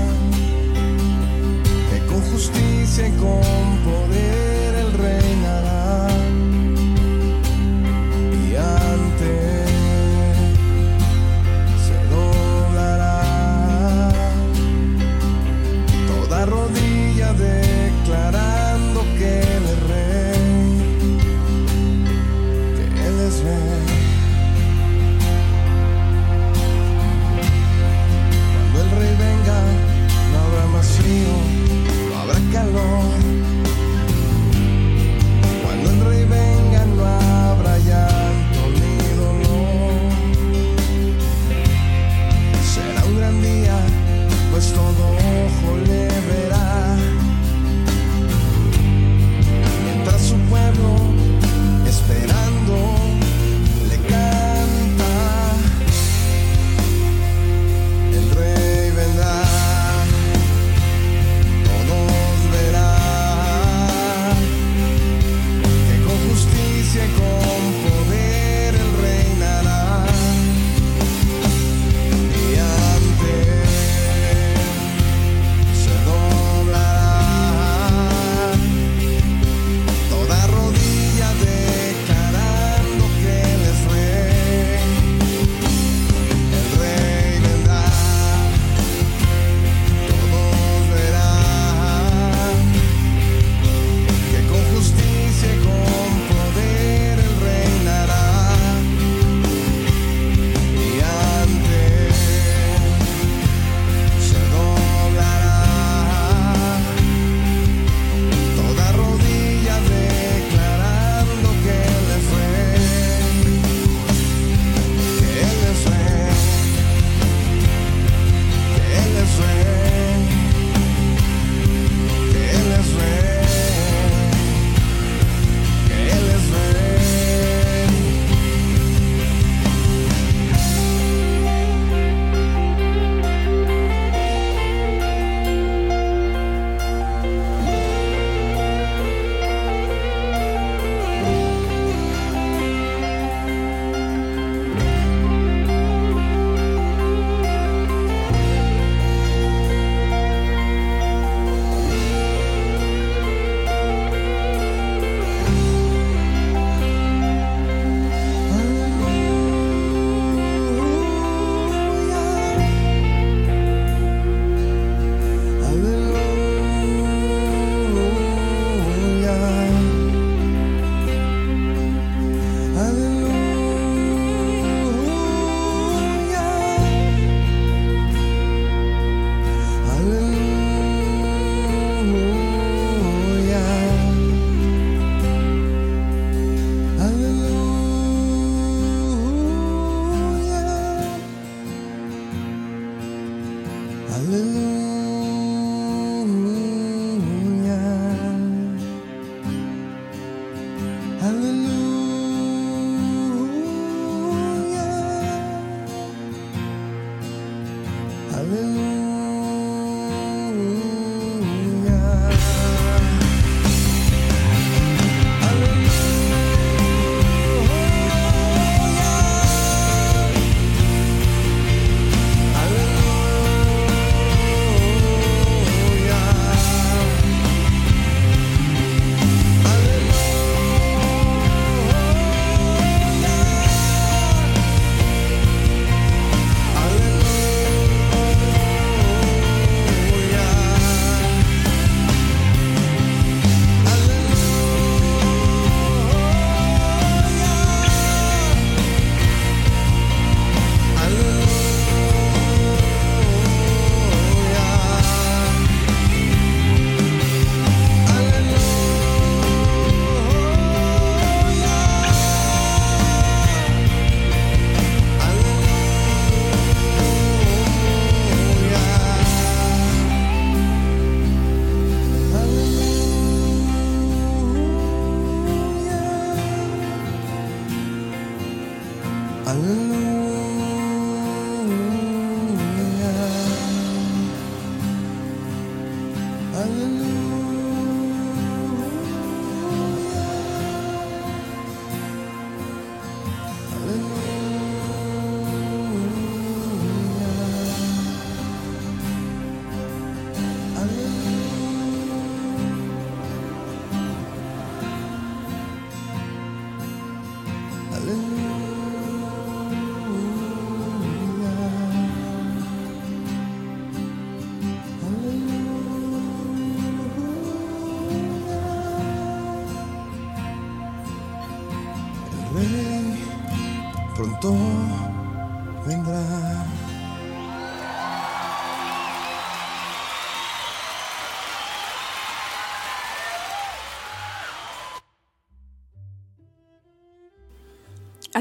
que 1.89 2.05
con 2.07 2.21
justicia 2.31 3.07
y 3.07 3.11
con 3.11 3.77
poder 3.85 4.75
el 4.75 4.93
reinará. 4.93 5.70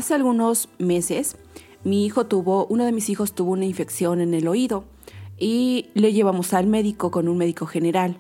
Hace 0.01 0.15
algunos 0.15 0.71
meses, 0.79 1.37
mi 1.85 2.07
hijo 2.07 2.25
tuvo, 2.25 2.65
uno 2.71 2.87
de 2.87 2.93
mis 2.93 3.11
hijos 3.11 3.35
tuvo 3.35 3.53
una 3.53 3.67
infección 3.67 4.23
en 4.23 4.33
el 4.33 4.49
oído 4.49 4.85
y 5.39 5.91
le 5.93 6.15
llevamos 6.15 6.55
al 6.55 6.67
médico 6.67 7.11
con 7.11 7.29
un 7.29 7.37
médico 7.37 7.67
general. 7.67 8.17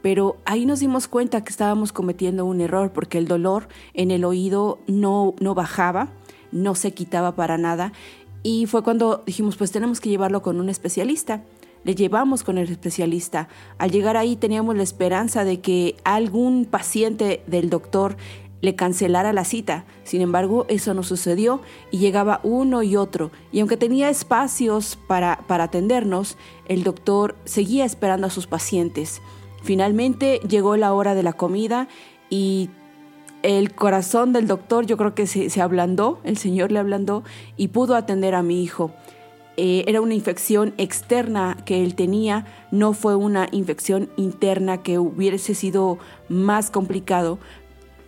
Pero 0.00 0.38
ahí 0.46 0.64
nos 0.64 0.80
dimos 0.80 1.06
cuenta 1.06 1.44
que 1.44 1.50
estábamos 1.50 1.92
cometiendo 1.92 2.46
un 2.46 2.62
error 2.62 2.94
porque 2.94 3.18
el 3.18 3.28
dolor 3.28 3.68
en 3.92 4.10
el 4.10 4.24
oído 4.24 4.78
no, 4.86 5.34
no 5.38 5.54
bajaba, 5.54 6.08
no 6.50 6.74
se 6.74 6.94
quitaba 6.94 7.36
para 7.36 7.58
nada. 7.58 7.92
Y 8.42 8.64
fue 8.64 8.82
cuando 8.82 9.22
dijimos, 9.26 9.58
pues 9.58 9.70
tenemos 9.70 10.00
que 10.00 10.08
llevarlo 10.08 10.40
con 10.40 10.58
un 10.58 10.70
especialista. 10.70 11.44
Le 11.84 11.94
llevamos 11.94 12.42
con 12.42 12.56
el 12.56 12.70
especialista. 12.70 13.48
Al 13.76 13.90
llegar 13.90 14.16
ahí 14.16 14.34
teníamos 14.36 14.76
la 14.76 14.82
esperanza 14.82 15.44
de 15.44 15.60
que 15.60 15.94
algún 16.04 16.64
paciente 16.64 17.42
del 17.46 17.68
doctor 17.68 18.16
le 18.60 18.74
cancelara 18.74 19.32
la 19.32 19.44
cita. 19.44 19.84
Sin 20.04 20.20
embargo, 20.20 20.66
eso 20.68 20.94
no 20.94 21.02
sucedió 21.02 21.60
y 21.90 21.98
llegaba 21.98 22.40
uno 22.42 22.82
y 22.82 22.96
otro. 22.96 23.30
Y 23.52 23.60
aunque 23.60 23.76
tenía 23.76 24.08
espacios 24.08 24.98
para, 25.06 25.40
para 25.46 25.64
atendernos, 25.64 26.36
el 26.66 26.82
doctor 26.82 27.36
seguía 27.44 27.84
esperando 27.84 28.26
a 28.26 28.30
sus 28.30 28.46
pacientes. 28.46 29.20
Finalmente 29.62 30.40
llegó 30.48 30.76
la 30.76 30.92
hora 30.92 31.14
de 31.14 31.22
la 31.22 31.32
comida 31.32 31.88
y 32.30 32.70
el 33.42 33.74
corazón 33.74 34.32
del 34.32 34.46
doctor 34.46 34.86
yo 34.86 34.96
creo 34.96 35.14
que 35.14 35.26
se, 35.26 35.50
se 35.50 35.60
ablandó, 35.60 36.20
el 36.24 36.36
Señor 36.36 36.72
le 36.72 36.80
ablandó 36.80 37.22
y 37.56 37.68
pudo 37.68 37.94
atender 37.94 38.34
a 38.34 38.42
mi 38.42 38.62
hijo. 38.62 38.92
Eh, 39.60 39.84
era 39.88 40.00
una 40.00 40.14
infección 40.14 40.72
externa 40.78 41.56
que 41.64 41.82
él 41.82 41.96
tenía, 41.96 42.46
no 42.70 42.92
fue 42.92 43.16
una 43.16 43.48
infección 43.50 44.08
interna 44.16 44.84
que 44.84 45.00
hubiese 45.00 45.52
sido 45.56 45.98
más 46.28 46.70
complicado, 46.70 47.40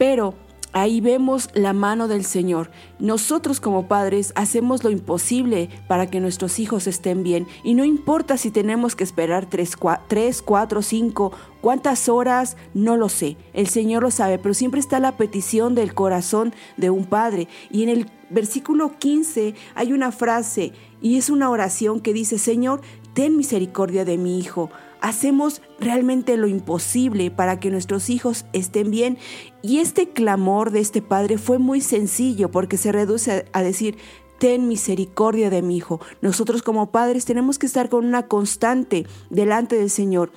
pero 0.01 0.33
ahí 0.73 1.03
vemos 1.03 1.51
la 1.53 1.75
mano 1.75 2.09
del 2.09 2.25
Señor. 2.25 2.71
Nosotros 2.99 3.61
como 3.61 3.87
padres 3.87 4.33
hacemos 4.35 4.83
lo 4.83 4.89
imposible 4.91 5.69
para 5.89 6.07
que 6.07 6.21
nuestros 6.21 6.59
hijos 6.59 6.87
estén 6.87 7.23
bien 7.23 7.47
y 7.65 7.75
no 7.75 7.85
importa 7.85 8.39
si 8.39 8.51
tenemos 8.51 8.97
que 8.97 9.05
esperar 9.05 9.45
tres, 9.45 9.79
cua- 9.79 10.01
tres, 10.09 10.41
cuatro, 10.41 10.81
cinco, 10.81 11.33
cuántas 11.61 12.09
horas, 12.09 12.57
no 12.73 12.97
lo 12.97 13.11
sé. 13.11 13.37
El 13.53 13.67
Señor 13.67 14.03
lo 14.05 14.11
sabe, 14.11 14.39
pero 14.39 14.55
siempre 14.55 14.81
está 14.81 15.01
la 15.01 15.19
petición 15.19 15.75
del 15.75 15.93
corazón 15.93 16.55
de 16.79 16.89
un 16.89 17.05
padre. 17.05 17.47
Y 17.71 17.83
en 17.83 17.91
el 17.91 18.11
versículo 18.31 18.97
15 18.99 19.55
hay 19.75 19.93
una 19.93 20.13
frase 20.13 20.73
y 21.03 21.19
es 21.19 21.29
una 21.29 21.51
oración 21.51 22.01
que 22.01 22.15
dice, 22.15 22.39
Señor, 22.39 22.81
ten 23.13 23.37
misericordia 23.37 24.07
de 24.07 24.17
mi 24.17 24.39
hijo. 24.39 24.71
Hacemos 25.01 25.63
realmente 25.79 26.37
lo 26.37 26.47
imposible 26.47 27.31
para 27.31 27.59
que 27.59 27.71
nuestros 27.71 28.11
hijos 28.11 28.45
estén 28.53 28.91
bien. 28.91 29.19
Y 29.63 29.79
este 29.79 30.11
clamor 30.11 30.71
de 30.71 30.81
este 30.81 31.03
padre 31.03 31.39
fue 31.39 31.59
muy 31.59 31.81
sencillo 31.81 32.51
porque 32.51 32.77
se 32.77 32.93
reduce 32.93 33.47
a, 33.53 33.63
decir, 33.63 33.97
ten 34.39 34.69
misericordia 34.69 35.51
de 35.51 35.63
mi 35.63 35.77
hijo. 35.77 36.01
Nosotros 36.21 36.63
como 36.63 36.91
padres 36.91 37.25
tenemos 37.25 37.59
que 37.59 37.67
estar 37.67 37.89
con 37.89 38.05
una 38.05 38.27
constante 38.27 39.07
delante 39.31 39.77
del 39.77 39.91
Señor 39.91 40.33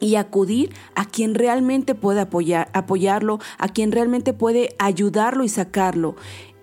y 0.00 0.16
acudir 0.16 0.74
a 0.94 1.06
quien 1.06 1.34
realmente 1.34 1.94
puede 1.94 2.20
apoyar, 2.20 2.70
apoyarlo, 2.74 3.38
a 3.58 3.68
quien 3.68 3.92
realmente 3.92 4.32
puede 4.32 4.74
ayudarlo 4.78 5.44
y 5.44 5.48
sacarlo. 5.48 6.16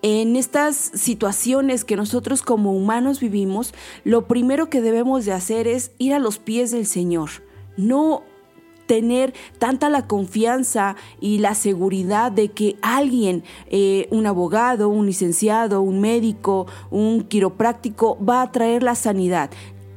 En 0.06 0.36
estas 0.36 0.76
situaciones 0.76 1.86
que 1.86 1.96
nosotros 1.96 2.42
como 2.42 2.74
humanos 2.74 3.22
vivimos, 3.22 3.74
lo 4.04 4.28
primero 4.28 4.70
que 4.70 4.82
debemos 4.82 5.24
de 5.24 5.32
hacer 5.32 5.66
es 5.66 5.92
ir 5.98 6.14
a 6.14 6.20
los 6.20 6.40
pies 6.40 6.72
del 6.72 6.86
Señor, 6.86 7.30
no 7.78 8.24
tener 8.86 9.34
tanta 9.60 9.90
la 9.90 10.06
confianza 10.06 10.98
y 11.22 11.38
la 11.38 11.56
seguridad 11.56 12.34
de 12.34 12.50
que 12.50 12.76
alguien, 12.82 13.46
eh, 13.68 14.10
un 14.12 14.26
abogado, 14.26 14.90
un 14.90 15.06
licenciado, 15.06 15.82
un 15.82 16.02
médico, 16.02 16.68
un 16.92 17.22
quiropráctico, 17.22 18.18
va 18.22 18.42
a 18.42 18.52
traer 18.52 18.84
la 18.84 18.96
sanidad. 18.96 19.52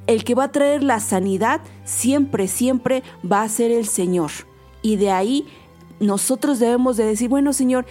El 0.07 0.23
que 0.23 0.37
va 0.37 0.45
a 0.45 0.53
traer 0.53 0.85
la 0.85 1.01
sanidad 1.01 1.63
siempre, 1.85 2.47
siempre 2.47 3.03
va 3.29 3.43
a 3.43 3.49
ser 3.49 3.73
el 3.73 3.87
Señor. 3.87 4.31
Y 4.83 4.95
de 4.95 5.11
ahí 5.11 5.49
nosotros 5.99 6.61
debemos 6.61 6.97
de 6.97 7.07
decir, 7.07 7.29
bueno 7.29 7.53
Señor, 7.53 7.87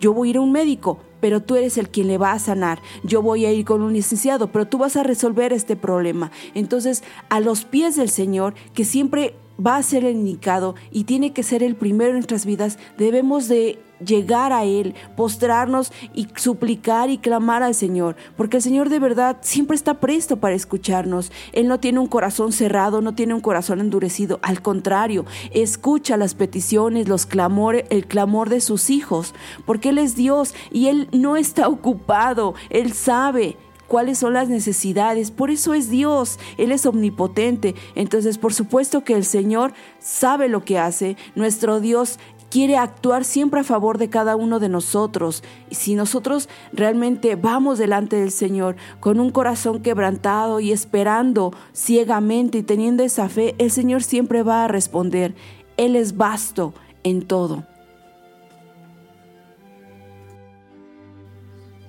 yo 0.00 0.14
voy 0.14 0.28
a 0.28 0.30
ir 0.30 0.36
a 0.38 0.40
un 0.40 0.52
médico, 0.52 0.98
pero 1.20 1.42
tú 1.42 1.56
eres 1.56 1.78
el 1.78 1.88
quien 1.88 2.08
le 2.08 2.18
va 2.18 2.32
a 2.32 2.38
sanar. 2.38 2.80
Yo 3.02 3.22
voy 3.22 3.46
a 3.46 3.52
ir 3.52 3.64
con 3.64 3.82
un 3.82 3.92
licenciado, 3.92 4.50
pero 4.52 4.66
tú 4.66 4.78
vas 4.78 4.96
a 4.96 5.02
resolver 5.02 5.52
este 5.52 5.76
problema. 5.76 6.30
Entonces, 6.54 7.02
a 7.28 7.40
los 7.40 7.64
pies 7.64 7.96
del 7.96 8.08
Señor, 8.08 8.54
que 8.74 8.84
siempre 8.84 9.34
va 9.64 9.76
a 9.76 9.82
ser 9.82 10.04
el 10.04 10.16
indicado 10.16 10.74
y 10.90 11.04
tiene 11.04 11.32
que 11.32 11.42
ser 11.42 11.62
el 11.62 11.74
primero 11.74 12.10
en 12.10 12.16
nuestras 12.16 12.46
vidas, 12.46 12.78
debemos 12.96 13.48
de 13.48 13.78
llegar 14.04 14.52
a 14.52 14.64
Él, 14.64 14.94
postrarnos 15.16 15.92
y 16.14 16.28
suplicar 16.36 17.10
y 17.10 17.18
clamar 17.18 17.62
al 17.62 17.74
Señor, 17.74 18.16
porque 18.36 18.58
el 18.58 18.62
Señor 18.62 18.88
de 18.88 18.98
verdad 18.98 19.38
siempre 19.40 19.76
está 19.76 19.94
presto 19.94 20.38
para 20.38 20.54
escucharnos. 20.54 21.32
Él 21.52 21.68
no 21.68 21.80
tiene 21.80 21.98
un 21.98 22.06
corazón 22.06 22.52
cerrado, 22.52 23.00
no 23.00 23.14
tiene 23.14 23.34
un 23.34 23.40
corazón 23.40 23.80
endurecido, 23.80 24.38
al 24.42 24.62
contrario, 24.62 25.24
escucha 25.52 26.16
las 26.16 26.34
peticiones, 26.34 27.08
los 27.08 27.26
clamores, 27.26 27.84
el 27.90 28.06
clamor 28.06 28.48
de 28.48 28.60
sus 28.60 28.90
hijos, 28.90 29.34
porque 29.66 29.90
Él 29.90 29.98
es 29.98 30.16
Dios 30.16 30.54
y 30.70 30.88
Él 30.88 31.08
no 31.12 31.36
está 31.36 31.68
ocupado, 31.78 32.54
Él 32.70 32.92
sabe 32.92 33.56
cuáles 33.88 34.18
son 34.18 34.34
las 34.34 34.48
necesidades. 34.48 35.32
Por 35.32 35.50
eso 35.50 35.74
es 35.74 35.90
Dios, 35.90 36.38
Él 36.58 36.70
es 36.70 36.86
omnipotente. 36.86 37.74
Entonces, 37.96 38.38
por 38.38 38.54
supuesto 38.54 39.02
que 39.02 39.14
el 39.14 39.24
Señor 39.24 39.72
sabe 39.98 40.48
lo 40.48 40.64
que 40.64 40.78
hace. 40.78 41.16
Nuestro 41.34 41.80
Dios 41.80 42.18
quiere 42.50 42.76
actuar 42.76 43.24
siempre 43.24 43.60
a 43.60 43.64
favor 43.64 43.98
de 43.98 44.08
cada 44.08 44.36
uno 44.36 44.58
de 44.58 44.68
nosotros. 44.68 45.42
Y 45.70 45.74
si 45.74 45.94
nosotros 45.94 46.48
realmente 46.72 47.36
vamos 47.36 47.78
delante 47.78 48.16
del 48.16 48.30
Señor 48.30 48.76
con 49.00 49.20
un 49.20 49.30
corazón 49.30 49.80
quebrantado 49.82 50.60
y 50.60 50.72
esperando 50.72 51.52
ciegamente 51.72 52.58
y 52.58 52.62
teniendo 52.62 53.02
esa 53.02 53.28
fe, 53.28 53.54
el 53.58 53.70
Señor 53.70 54.02
siempre 54.02 54.42
va 54.42 54.64
a 54.64 54.68
responder. 54.68 55.34
Él 55.76 55.96
es 55.96 56.16
vasto 56.16 56.74
en 57.04 57.22
todo. 57.22 57.64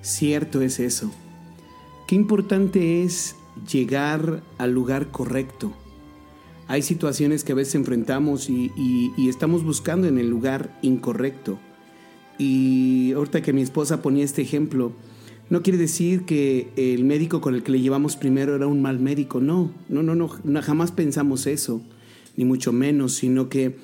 Cierto 0.02 0.62
es 0.62 0.80
eso. 0.80 1.10
Qué 2.06 2.14
importante 2.14 3.02
es 3.02 3.36
llegar 3.70 4.42
al 4.58 4.72
lugar 4.72 5.08
correcto. 5.08 5.72
Hay 6.70 6.82
situaciones 6.82 7.42
que 7.42 7.50
a 7.50 7.56
veces 7.56 7.74
enfrentamos 7.74 8.48
y, 8.48 8.70
estamos 9.28 9.64
buscando 9.64 10.06
en 10.06 10.18
el 10.18 10.30
lugar 10.30 10.78
incorrecto. 10.82 11.58
Y 12.38 13.10
ahorita 13.10 13.42
que 13.42 13.52
mi 13.52 13.60
esposa 13.60 14.02
ponía 14.02 14.24
este 14.24 14.42
ejemplo, 14.42 14.92
no 15.48 15.64
quiere 15.64 15.80
decir 15.80 16.26
que 16.26 16.68
el 16.76 17.04
médico 17.04 17.40
con 17.40 17.56
el 17.56 17.64
que 17.64 17.72
le 17.72 17.80
llevamos 17.80 18.14
primero 18.14 18.54
era 18.54 18.68
un 18.68 18.82
mal 18.82 19.00
médico. 19.00 19.40
No, 19.40 19.72
no, 19.88 20.04
no, 20.04 20.14
no, 20.14 20.62
jamás 20.62 20.92
pensamos 20.92 21.48
eso, 21.48 21.82
ni 22.36 22.44
mucho 22.44 22.72
menos, 22.72 23.14
sino 23.14 23.48
que 23.48 23.74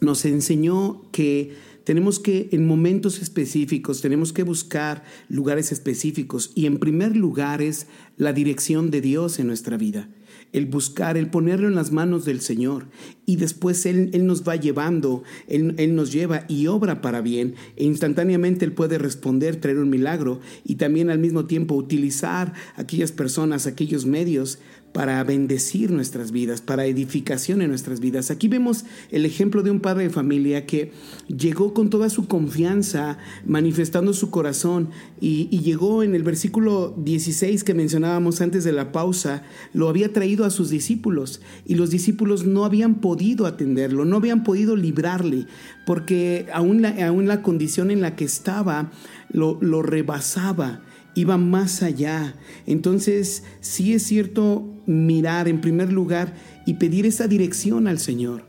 nos 0.00 0.24
enseñó 0.24 1.02
que 1.12 1.56
tenemos 1.84 2.20
que 2.20 2.48
en 2.52 2.66
momentos 2.66 3.20
específicos, 3.20 4.00
tenemos 4.00 4.32
que 4.32 4.44
buscar 4.44 5.04
lugares 5.28 5.72
específicos 5.72 6.52
y 6.54 6.64
en 6.64 6.78
primer 6.78 7.14
lugar 7.14 7.60
es 7.60 7.86
la 8.16 8.32
dirección 8.32 8.90
de 8.90 9.02
Dios 9.02 9.38
en 9.38 9.46
nuestra 9.46 9.76
vida. 9.76 10.08
El 10.52 10.66
buscar, 10.66 11.16
el 11.16 11.30
ponerlo 11.30 11.68
en 11.68 11.74
las 11.74 11.92
manos 11.92 12.24
del 12.24 12.40
Señor. 12.40 12.86
Y 13.26 13.36
después 13.36 13.84
Él, 13.86 14.10
Él 14.12 14.26
nos 14.26 14.46
va 14.46 14.56
llevando, 14.56 15.22
Él, 15.46 15.74
Él 15.78 15.94
nos 15.94 16.12
lleva 16.12 16.44
y 16.48 16.66
obra 16.66 17.00
para 17.00 17.20
bien. 17.20 17.54
E 17.76 17.84
instantáneamente 17.84 18.64
Él 18.64 18.72
puede 18.72 18.98
responder, 18.98 19.56
traer 19.56 19.78
un 19.78 19.90
milagro 19.90 20.40
y 20.64 20.76
también 20.76 21.10
al 21.10 21.18
mismo 21.18 21.46
tiempo 21.46 21.74
utilizar 21.74 22.54
aquellas 22.76 23.12
personas, 23.12 23.66
aquellos 23.66 24.06
medios 24.06 24.58
para 24.92 25.22
bendecir 25.22 25.90
nuestras 25.90 26.32
vidas, 26.32 26.60
para 26.60 26.86
edificación 26.86 27.62
en 27.62 27.68
nuestras 27.68 28.00
vidas. 28.00 28.30
Aquí 28.30 28.48
vemos 28.48 28.84
el 29.10 29.26
ejemplo 29.26 29.62
de 29.62 29.70
un 29.70 29.80
padre 29.80 30.04
de 30.04 30.10
familia 30.10 30.66
que 30.66 30.92
llegó 31.28 31.74
con 31.74 31.90
toda 31.90 32.10
su 32.10 32.26
confianza, 32.26 33.18
manifestando 33.46 34.12
su 34.12 34.30
corazón, 34.30 34.90
y, 35.20 35.46
llegó 35.58 36.02
en 36.02 36.14
el 36.14 36.22
versículo 36.22 36.94
16 36.96 37.64
que 37.64 37.74
mencionábamos 37.74 38.40
antes 38.40 38.64
de 38.64 38.72
la 38.72 38.92
pausa, 38.92 39.42
lo 39.74 39.88
había 39.88 40.12
traído 40.12 40.44
a 40.44 40.50
sus 40.50 40.70
discípulos, 40.70 41.42
y 41.66 41.74
los 41.74 41.90
discípulos 41.90 42.46
no 42.46 42.64
habían 42.64 42.96
podido 42.96 43.46
atenderlo, 43.46 44.04
no 44.04 44.16
habían 44.16 44.44
podido 44.44 44.76
librarle, 44.76 45.46
porque 45.84 46.46
aún 46.52 46.80
la, 46.80 47.06
aún 47.06 47.28
la 47.28 47.42
condición 47.42 47.90
en 47.90 48.00
la 48.00 48.16
que 48.16 48.24
estaba 48.24 48.90
lo, 49.30 49.58
lo 49.60 49.82
rebasaba 49.82 50.80
iba 51.18 51.36
más 51.36 51.82
allá. 51.82 52.34
Entonces, 52.66 53.42
sí 53.60 53.92
es 53.92 54.04
cierto 54.04 54.64
mirar 54.86 55.48
en 55.48 55.60
primer 55.60 55.92
lugar 55.92 56.34
y 56.64 56.74
pedir 56.74 57.06
esa 57.06 57.26
dirección 57.26 57.88
al 57.88 57.98
Señor. 57.98 58.44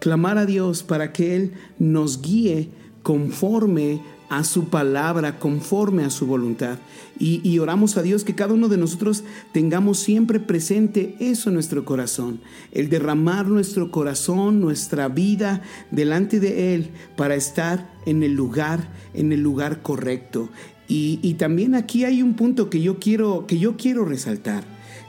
Clamar 0.00 0.38
a 0.38 0.46
Dios 0.46 0.82
para 0.82 1.12
que 1.12 1.36
Él 1.36 1.52
nos 1.78 2.22
guíe 2.22 2.70
conforme 3.02 4.00
a 4.30 4.42
su 4.42 4.68
palabra, 4.68 5.38
conforme 5.38 6.04
a 6.04 6.10
su 6.10 6.26
voluntad. 6.26 6.78
Y, 7.18 7.40
y, 7.48 7.58
oramos 7.58 7.96
a 7.96 8.02
Dios 8.02 8.24
que 8.24 8.34
cada 8.34 8.54
uno 8.54 8.68
de 8.68 8.78
nosotros 8.78 9.22
tengamos 9.52 9.98
siempre 9.98 10.40
presente 10.40 11.14
eso 11.20 11.50
en 11.50 11.54
nuestro 11.54 11.84
corazón, 11.84 12.40
el 12.72 12.88
derramar 12.88 13.46
nuestro 13.46 13.90
corazón, 13.90 14.60
nuestra 14.60 15.08
vida 15.08 15.62
delante 15.90 16.40
de 16.40 16.74
Él 16.74 16.90
para 17.16 17.34
estar 17.34 17.92
en 18.06 18.22
el 18.22 18.32
lugar, 18.32 18.88
en 19.12 19.32
el 19.32 19.40
lugar 19.40 19.82
correcto. 19.82 20.48
Y, 20.86 21.34
también 21.34 21.74
aquí 21.74 22.04
hay 22.04 22.22
un 22.22 22.34
punto 22.34 22.68
que 22.68 22.80
yo 22.80 22.98
quiero, 22.98 23.46
que 23.46 23.58
yo 23.58 23.76
quiero 23.76 24.04
resaltar, 24.04 24.64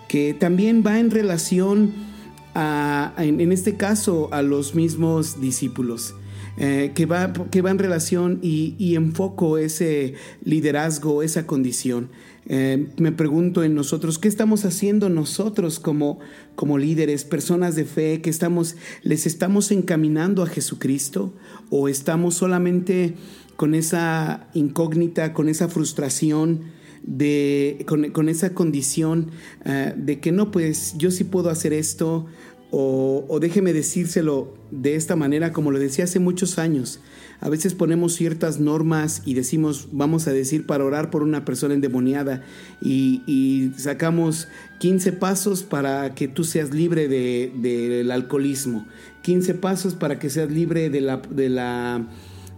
que 0.07 0.33
también 0.33 0.83
va 0.85 0.99
en 0.99 1.11
relación 1.11 1.93
a, 2.53 3.13
en, 3.17 3.51
este 3.51 3.75
caso, 3.75 4.29
a 4.31 4.41
los 4.41 4.75
mismos 4.75 5.41
discípulos. 5.41 6.15
Eh, 6.57 6.93
que, 6.95 7.05
va, 7.05 7.33
que 7.33 7.61
va 7.61 7.69
en 7.69 7.79
relación 7.79 8.39
y, 8.41 8.75
y, 8.77 8.95
enfoco 8.95 9.57
ese 9.57 10.13
liderazgo, 10.45 11.21
esa 11.21 11.45
condición. 11.45 12.09
Eh, 12.47 12.89
me 12.97 13.11
pregunto 13.11 13.63
en 13.63 13.73
nosotros, 13.73 14.19
¿qué 14.19 14.27
estamos 14.27 14.65
haciendo 14.65 15.09
nosotros 15.09 15.79
como, 15.79 16.19
como 16.55 16.77
líderes, 16.77 17.23
personas 17.23 17.75
de 17.75 17.85
fe, 17.85 18.21
que 18.21 18.29
estamos, 18.29 18.75
les 19.01 19.25
estamos 19.25 19.71
encaminando 19.71 20.43
a 20.43 20.47
Jesucristo 20.47 21.33
o 21.71 21.87
estamos 21.87 22.35
solamente 22.35 23.15
con 23.55 23.75
esa 23.75 24.47
incógnita, 24.53 25.33
con 25.33 25.49
esa 25.49 25.67
frustración, 25.67 26.73
de, 27.07 27.85
con, 27.87 28.09
con 28.11 28.29
esa 28.29 28.55
condición 28.55 29.29
uh, 29.65 29.91
de 29.95 30.19
que 30.19 30.31
no, 30.31 30.49
pues 30.49 30.95
yo 30.97 31.11
sí 31.11 31.23
puedo 31.23 31.49
hacer 31.49 31.71
esto, 31.71 32.25
o, 32.77 33.37
déjeme 33.39 33.71
decírselo 33.71 34.53
de 34.69 34.95
esta 34.95 35.15
manera, 35.15 35.53
como 35.53 35.71
lo 35.71 35.79
decía 35.79 36.03
hace 36.03 36.19
muchos 36.19 36.59
años. 36.59 36.99
A 37.39 37.47
veces 37.47 37.73
ponemos 37.73 38.15
ciertas 38.15 38.59
normas 38.59 39.21
y 39.23 39.33
decimos, 39.33 39.87
vamos 39.93 40.27
a 40.27 40.33
decir, 40.33 40.65
para 40.65 40.83
orar 40.83 41.09
por 41.09 41.23
una 41.23 41.45
persona 41.45 41.73
endemoniada 41.73 42.43
y, 42.81 43.21
y 43.27 43.71
sacamos 43.77 44.49
15 44.79 45.13
pasos 45.13 45.63
para 45.63 46.15
que 46.15 46.27
tú 46.27 46.43
seas 46.43 46.73
libre 46.73 47.07
del 47.07 47.61
de, 47.61 48.03
de 48.03 48.11
alcoholismo, 48.11 48.85
15 49.21 49.53
pasos 49.53 49.93
para 49.95 50.19
que 50.19 50.29
seas 50.29 50.51
libre 50.51 50.89
de 50.89 50.99
la... 50.99 51.17
De 51.17 51.49
la 51.49 52.05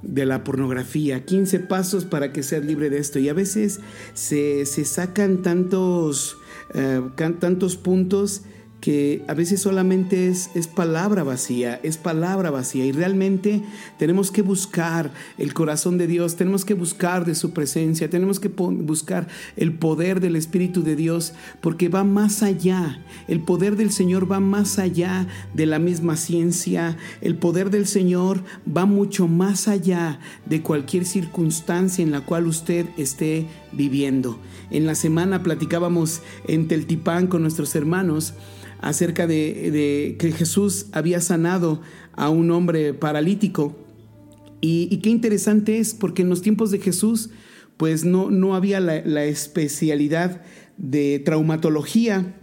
de 0.08 0.26
la 0.26 0.44
pornografía, 0.44 1.26
15 1.26 1.60
pasos 1.60 2.06
para 2.06 2.32
que 2.32 2.42
seas 2.42 2.66
libre 2.66 2.90
de 2.90 2.98
esto. 2.98 3.20
Y 3.20 3.30
a 3.30 3.34
veces 3.34 3.82
se, 4.14 4.66
se 4.66 4.86
sacan 4.86 5.44
tantos, 5.44 6.38
eh, 6.74 7.02
tantos 7.40 7.76
puntos 7.76 8.42
que 8.88 9.22
a 9.28 9.34
veces 9.34 9.60
solamente 9.60 10.30
es, 10.30 10.50
es, 10.56 10.66
palabra 10.66 11.24
vacía, 11.24 11.78
es 11.84 11.98
palabra 11.98 12.52
vacía. 12.52 12.86
Y 12.86 12.94
realmente 12.94 13.62
tenemos 13.98 14.32
que 14.32 14.42
buscar 14.42 15.12
el 15.38 15.54
corazón 15.54 15.98
de 15.98 16.08
Dios, 16.08 16.38
tenemos 16.38 16.64
que 16.64 16.74
buscar 16.74 17.26
de 17.26 17.36
su 17.36 17.52
presencia, 17.52 18.10
tenemos 18.10 18.40
que 18.40 18.48
buscar 18.48 19.28
el 19.58 19.74
poder 19.74 20.22
del 20.22 20.38
Espíritu 20.38 20.84
de 20.84 20.96
Dios 20.96 21.34
porque 21.60 21.90
va 21.90 22.06
más 22.06 22.44
allá, 22.44 23.02
el 23.28 23.42
poder 23.42 23.76
del 23.76 23.92
Señor 23.92 24.32
va 24.32 24.40
más 24.40 24.80
allá 24.80 25.28
de 25.54 25.66
la 25.66 25.80
misma 25.80 26.16
ciencia, 26.16 26.96
el 27.20 27.36
poder 27.36 27.72
del 27.72 27.88
Señor 27.88 28.42
va 28.66 28.86
mucho 28.86 29.28
más 29.28 29.68
allá 29.68 30.22
de 30.46 30.62
cualquier 30.62 31.04
circunstancia 31.04 32.04
en 32.04 32.12
la 32.12 32.22
cual 32.22 32.48
usted 32.48 32.86
esté 32.96 33.48
viviendo. 33.78 34.40
En 34.72 34.86
la 34.86 34.96
semana 34.96 35.44
platicábamos 35.44 36.22
en 36.48 36.68
Teltipán 36.68 37.28
con 37.28 37.44
nuestros 37.44 37.76
hermanos, 37.76 38.34
acerca 38.82 39.28
de, 39.28 40.16
que 40.20 40.32
Jesús 40.32 40.88
había 40.92 41.22
sanado 41.22 41.82
a 42.14 42.30
un 42.30 42.52
hombre 42.52 42.94
paralítico. 42.94 43.76
Y, 44.60 44.98
qué 44.98 45.10
interesante 45.10 45.80
es, 45.80 45.94
porque 45.94 46.24
en 46.24 46.30
los 46.30 46.42
tiempos 46.42 46.72
de 46.72 46.80
Jesús, 46.80 47.30
pues 47.78 48.06
no, 48.06 48.32
no 48.32 48.56
había 48.56 48.80
la, 48.80 49.24
especialidad 49.26 50.42
de 50.78 51.20
traumatología 51.20 52.36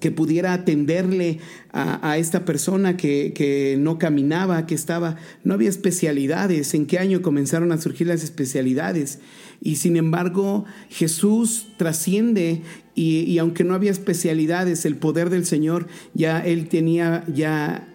que 0.00 0.10
pudiera 0.10 0.52
atenderle 0.52 1.38
a, 1.72 2.18
esta 2.18 2.44
persona 2.44 2.96
que, 2.96 3.76
no 3.78 3.98
caminaba, 3.98 4.66
que 4.66 4.74
estaba, 4.74 5.16
no 5.44 5.54
había 5.54 5.68
especialidades. 5.68 6.74
¿En 6.74 6.86
qué 6.86 6.98
año 6.98 7.22
comenzaron 7.22 7.70
a 7.70 7.80
surgir 7.80 8.08
las 8.08 8.24
especialidades? 8.24 9.20
Y 9.64 9.76
sin 9.76 9.96
embargo, 9.96 10.66
Jesús 10.90 11.68
trasciende 11.78 12.62
y, 12.94 13.20
y, 13.20 13.38
aunque 13.38 13.64
no 13.64 13.74
había 13.74 13.90
especialidades, 13.90 14.84
el 14.84 14.96
poder 14.96 15.30
del 15.30 15.46
Señor 15.46 15.88
ya 16.12 16.38
él 16.38 16.68
tenía, 16.68 17.24
ya 17.34 17.88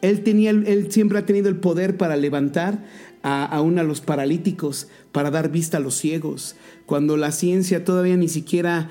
él 0.00 0.22
tenía, 0.22 0.50
él 0.50 0.86
siempre 0.90 1.18
ha 1.18 1.26
tenido 1.26 1.48
el 1.48 1.56
poder 1.56 1.96
para 1.96 2.16
levantar 2.16 2.84
a, 3.22 3.44
aún 3.44 3.80
a 3.80 3.82
los 3.82 4.00
paralíticos, 4.00 4.86
para 5.10 5.32
dar 5.32 5.50
vista 5.50 5.78
a 5.78 5.80
los 5.80 5.96
ciegos. 5.96 6.54
Cuando 6.86 7.16
la 7.16 7.32
ciencia 7.32 7.84
todavía 7.84 8.16
ni 8.16 8.28
siquiera 8.28 8.88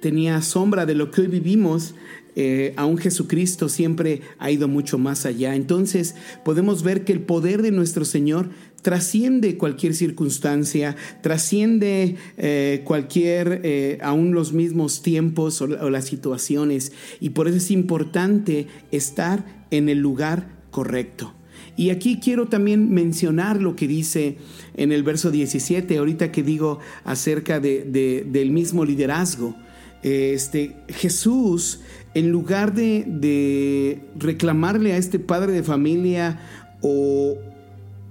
tenía 0.00 0.42
sombra 0.42 0.84
de 0.84 0.96
lo 0.96 1.12
que 1.12 1.22
hoy 1.22 1.26
vivimos, 1.28 1.94
eh, 2.40 2.72
aún 2.76 2.98
Jesucristo 2.98 3.68
siempre 3.68 4.22
ha 4.38 4.50
ido 4.50 4.68
mucho 4.68 4.96
más 4.96 5.26
allá. 5.26 5.56
Entonces 5.56 6.14
podemos 6.44 6.84
ver 6.84 7.04
que 7.04 7.12
el 7.12 7.20
poder 7.20 7.62
de 7.62 7.72
nuestro 7.72 8.04
Señor 8.04 8.50
trasciende 8.88 9.58
cualquier 9.58 9.92
circunstancia, 9.92 10.96
trasciende 11.20 12.16
eh, 12.38 12.80
cualquier, 12.84 13.60
eh, 13.62 13.98
aún 14.00 14.32
los 14.32 14.54
mismos 14.54 15.02
tiempos 15.02 15.60
o, 15.60 15.66
las 15.66 16.06
situaciones. 16.06 16.92
Y 17.20 17.30
por 17.30 17.48
eso 17.48 17.58
es 17.58 17.70
importante 17.70 18.66
estar 18.90 19.44
en 19.70 19.90
el 19.90 19.98
lugar 19.98 20.56
correcto. 20.70 21.34
Y 21.76 21.90
aquí 21.90 22.18
quiero 22.18 22.48
también 22.48 22.90
mencionar 22.90 23.60
lo 23.60 23.76
que 23.76 23.86
dice 23.86 24.38
en 24.74 24.90
el 24.90 25.02
verso 25.02 25.30
17, 25.30 25.98
ahorita 25.98 26.32
que 26.32 26.42
digo 26.42 26.78
acerca 27.04 27.60
de, 27.60 27.84
de, 27.84 28.24
del 28.26 28.52
mismo 28.52 28.86
liderazgo. 28.86 29.54
Este, 30.02 30.76
Jesús, 30.88 31.80
en 32.14 32.30
lugar 32.30 32.72
de, 32.72 33.04
de, 33.06 34.00
reclamarle 34.18 34.94
a 34.94 34.96
este 34.96 35.18
padre 35.18 35.52
de 35.52 35.62
familia 35.62 36.40
o, 36.80 37.36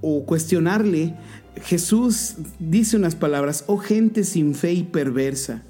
o 0.01 0.25
cuestionarle, 0.25 1.15
Jesús 1.63 2.35
dice 2.59 2.97
unas 2.97 3.15
palabras, 3.15 3.63
oh 3.67 3.77
gente 3.77 4.23
sin 4.23 4.55
fe 4.55 4.73
y 4.73 4.83
perversa, 4.83 5.63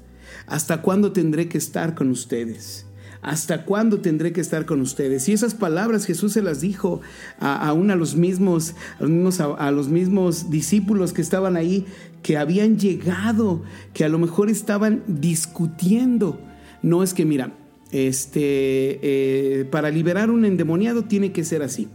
¿hasta 0.46 0.82
cuándo 0.82 1.12
tendré 1.12 1.48
que 1.48 1.58
estar 1.58 1.94
con 1.94 2.10
ustedes? 2.10 2.86
¿Hasta 3.20 3.64
cuándo 3.64 4.00
tendré 4.00 4.32
que 4.32 4.40
estar 4.40 4.64
con 4.64 4.80
ustedes? 4.80 5.28
Y 5.28 5.32
esas 5.32 5.54
palabras 5.54 6.06
Jesús 6.06 6.32
se 6.32 6.42
las 6.42 6.60
dijo 6.60 7.00
a, 7.40 7.68
aún 7.68 7.90
a 7.90 7.96
los 7.96 8.14
mismos, 8.14 8.74
a 9.00 9.70
los 9.72 9.88
mismos, 9.88 10.50
discípulos 10.50 11.12
que 11.12 11.22
estaban 11.22 11.56
ahí, 11.56 11.84
que 12.22 12.36
habían 12.36 12.78
llegado, 12.78 13.62
que 13.92 14.04
a 14.04 14.08
lo 14.08 14.20
mejor 14.20 14.50
estaban 14.50 15.02
discutiendo. 15.08 16.40
No 16.80 17.02
es 17.02 17.12
que, 17.12 17.24
mira, 17.24 17.54
este, 17.90 19.00
eh, 19.02 19.64
para 19.64 19.90
liberar 19.90 20.30
un 20.30 20.44
endemoniado 20.44 21.04
tiene 21.04 21.32
que 21.32 21.44
ser 21.44 21.62
así. 21.62 21.88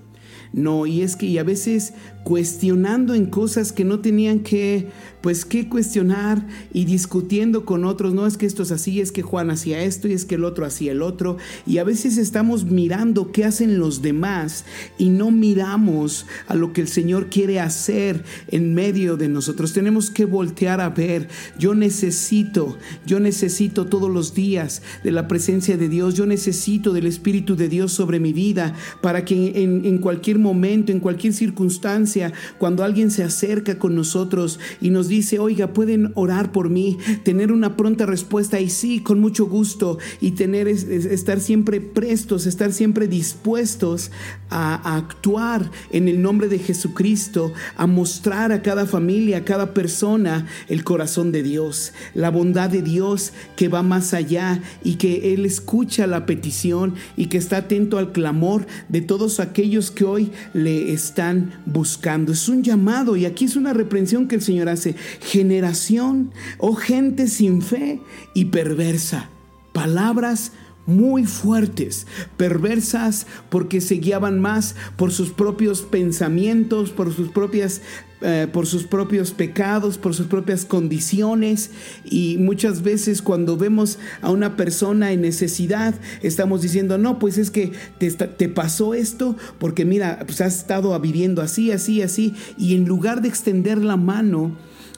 No, 0.54 0.86
y 0.86 1.02
es 1.02 1.16
que 1.16 1.26
y 1.26 1.40
a 1.40 1.44
veces 1.44 1.94
cuestionando 2.24 3.16
en 3.16 3.26
cosas 3.26 3.72
que 3.72 3.84
no 3.84 4.00
tenían 4.00 4.42
que, 4.42 4.90
pues, 5.24 5.46
que 5.46 5.70
cuestionar 5.70 6.46
y 6.74 6.84
discutiendo 6.84 7.64
con 7.64 7.86
otros, 7.86 8.14
no 8.14 8.28
es 8.28 8.36
que 8.36 8.46
esto 8.46 8.62
es 8.62 8.72
así, 8.72 9.00
es 9.00 9.14
que 9.14 9.22
Juan 9.22 9.52
hacía 9.52 9.82
esto 9.82 10.10
y 10.10 10.12
es 10.12 10.26
que 10.26 10.36
el 10.36 10.44
otro 10.44 10.66
hacía 10.66 10.92
el 10.92 11.02
otro, 11.02 11.38
y 11.66 11.78
a 11.78 11.86
veces 11.86 12.18
estamos 12.18 12.66
mirando 12.66 13.32
qué 13.32 13.46
hacen 13.46 13.80
los 13.80 14.02
demás 14.02 14.66
y 14.98 15.10
no 15.10 15.32
miramos 15.32 16.26
a 16.48 16.56
lo 16.56 16.74
que 16.74 16.82
el 16.82 16.90
Señor 16.90 17.30
quiere 17.30 17.62
hacer 17.62 18.26
en 18.50 18.74
medio 18.74 19.16
de 19.16 19.30
nosotros. 19.30 19.72
Tenemos 19.72 20.12
que 20.12 20.26
voltear 20.26 20.82
a 20.82 20.90
ver, 20.90 21.30
yo 21.58 21.74
necesito, 21.74 22.78
yo 23.06 23.22
necesito 23.22 23.86
todos 23.86 24.12
los 24.12 24.34
días 24.34 24.82
de 25.06 25.12
la 25.12 25.30
presencia 25.30 25.78
de 25.78 25.88
Dios, 25.88 26.16
yo 26.16 26.26
necesito 26.26 26.92
del 26.92 27.08
Espíritu 27.08 27.56
de 27.56 27.70
Dios 27.70 27.94
sobre 27.94 28.20
mi 28.20 28.34
vida 28.34 28.76
para 29.02 29.24
que 29.24 29.64
en, 29.64 29.98
cualquier 30.00 30.38
momento, 30.38 30.92
en 30.92 31.00
cualquier 31.00 31.32
circunstancia, 31.32 32.34
cuando 32.58 32.84
alguien 32.84 33.10
se 33.10 33.24
acerca 33.24 33.80
con 33.80 33.96
nosotros 33.96 34.60
y 34.82 34.90
nos 34.90 35.08
oiga, 35.40 35.74
pueden 35.74 36.12
orar 36.16 36.52
por 36.52 36.70
mí, 36.70 36.98
tener 37.24 37.52
una 37.52 37.76
pronta 37.78 38.06
respuesta 38.06 38.60
y 38.60 38.70
sí, 38.70 39.00
con 39.02 39.20
mucho 39.20 39.46
gusto, 39.46 39.98
y 40.22 40.32
tener 40.32 40.68
es- 40.68 40.84
es- 40.84 41.06
estar 41.06 41.40
siempre 41.40 41.82
prestos, 41.82 42.46
estar 42.46 42.72
siempre 42.74 43.08
dispuestos 43.08 44.12
a, 44.50 44.76
a 44.76 44.98
actuar 44.98 45.70
en 45.92 46.08
el 46.08 46.22
nombre 46.22 46.48
de 46.48 46.60
Jesucristo, 46.60 47.54
a 47.76 47.88
mostrar 47.88 48.52
a 48.52 48.62
cada 48.62 48.86
familia, 48.86 49.38
a 49.40 49.46
cada 49.46 49.74
persona 49.74 50.48
el 50.70 50.84
corazón 50.84 51.32
de 51.32 51.44
Dios, 51.44 51.94
la 52.14 52.30
bondad 52.32 52.70
de 52.70 52.82
Dios 52.82 53.34
que 53.56 53.68
va 53.68 53.84
más 53.84 54.14
allá 54.14 54.62
y 54.84 54.96
que 54.96 55.34
Él 55.34 55.46
escucha 55.46 56.08
la 56.08 56.26
petición 56.26 56.94
y 57.18 57.28
que 57.28 57.38
está 57.38 57.58
atento 57.58 57.98
al 57.98 58.12
clamor 58.12 58.66
de 58.90 59.02
todos 59.02 59.40
aquellos 59.40 59.92
que 59.92 60.06
hoy 60.06 60.32
le 60.54 60.92
están 60.94 61.52
buscando. 61.66 62.32
Es 62.32 62.48
un 62.50 62.64
llamado 62.64 63.16
y 63.18 63.26
aquí 63.26 63.46
es 63.46 63.56
una 63.56 63.74
reprensión 63.74 64.28
que 64.28 64.36
el 64.36 64.42
Señor 64.42 64.70
hace. 64.70 64.96
Generación 65.22 66.32
o 66.58 66.76
gente 66.76 67.28
sin 67.28 67.62
fe 67.62 68.02
y 68.34 68.46
perversa. 68.46 69.30
Palabras 69.72 70.52
muy 70.86 71.26
fuertes, 71.26 72.08
perversas 72.36 73.26
porque 73.50 73.80
se 73.80 73.96
guiaban 73.96 74.40
más 74.40 74.76
por 74.98 75.12
sus 75.12 75.32
propios 75.32 75.82
pensamientos, 75.82 76.92
por 76.92 77.14
sus 77.14 77.30
propias 77.30 77.82
eh, 78.26 78.48
por 78.52 78.68
sus 78.68 78.86
propios 78.86 79.32
pecados, 79.32 79.98
por 79.98 80.14
sus 80.14 80.28
propias 80.28 80.64
condiciones 80.64 81.72
y 82.06 82.38
muchas 82.38 82.82
veces 82.82 83.22
cuando 83.22 83.58
vemos 83.58 84.00
a 84.22 84.32
una 84.32 84.56
persona 84.56 85.12
en 85.12 85.22
necesidad 85.22 85.94
estamos 86.22 86.62
diciendo 86.62 86.98
no 86.98 87.20
pues 87.20 87.38
es 87.38 87.52
que 87.52 87.74
te, 87.98 88.10
te 88.12 88.48
pasó 88.48 88.94
esto 88.94 89.36
porque 89.60 89.84
mira 89.84 90.20
pues 90.26 90.40
has 90.40 90.56
estado 90.56 90.98
viviendo 91.02 91.42
así 91.42 91.72
así 91.72 92.02
así 92.02 92.34
y 92.58 92.76
en 92.76 92.86
lugar 92.86 93.22
de 93.22 93.28
extender 93.28 93.80
la 93.80 93.98
mano 93.98 94.56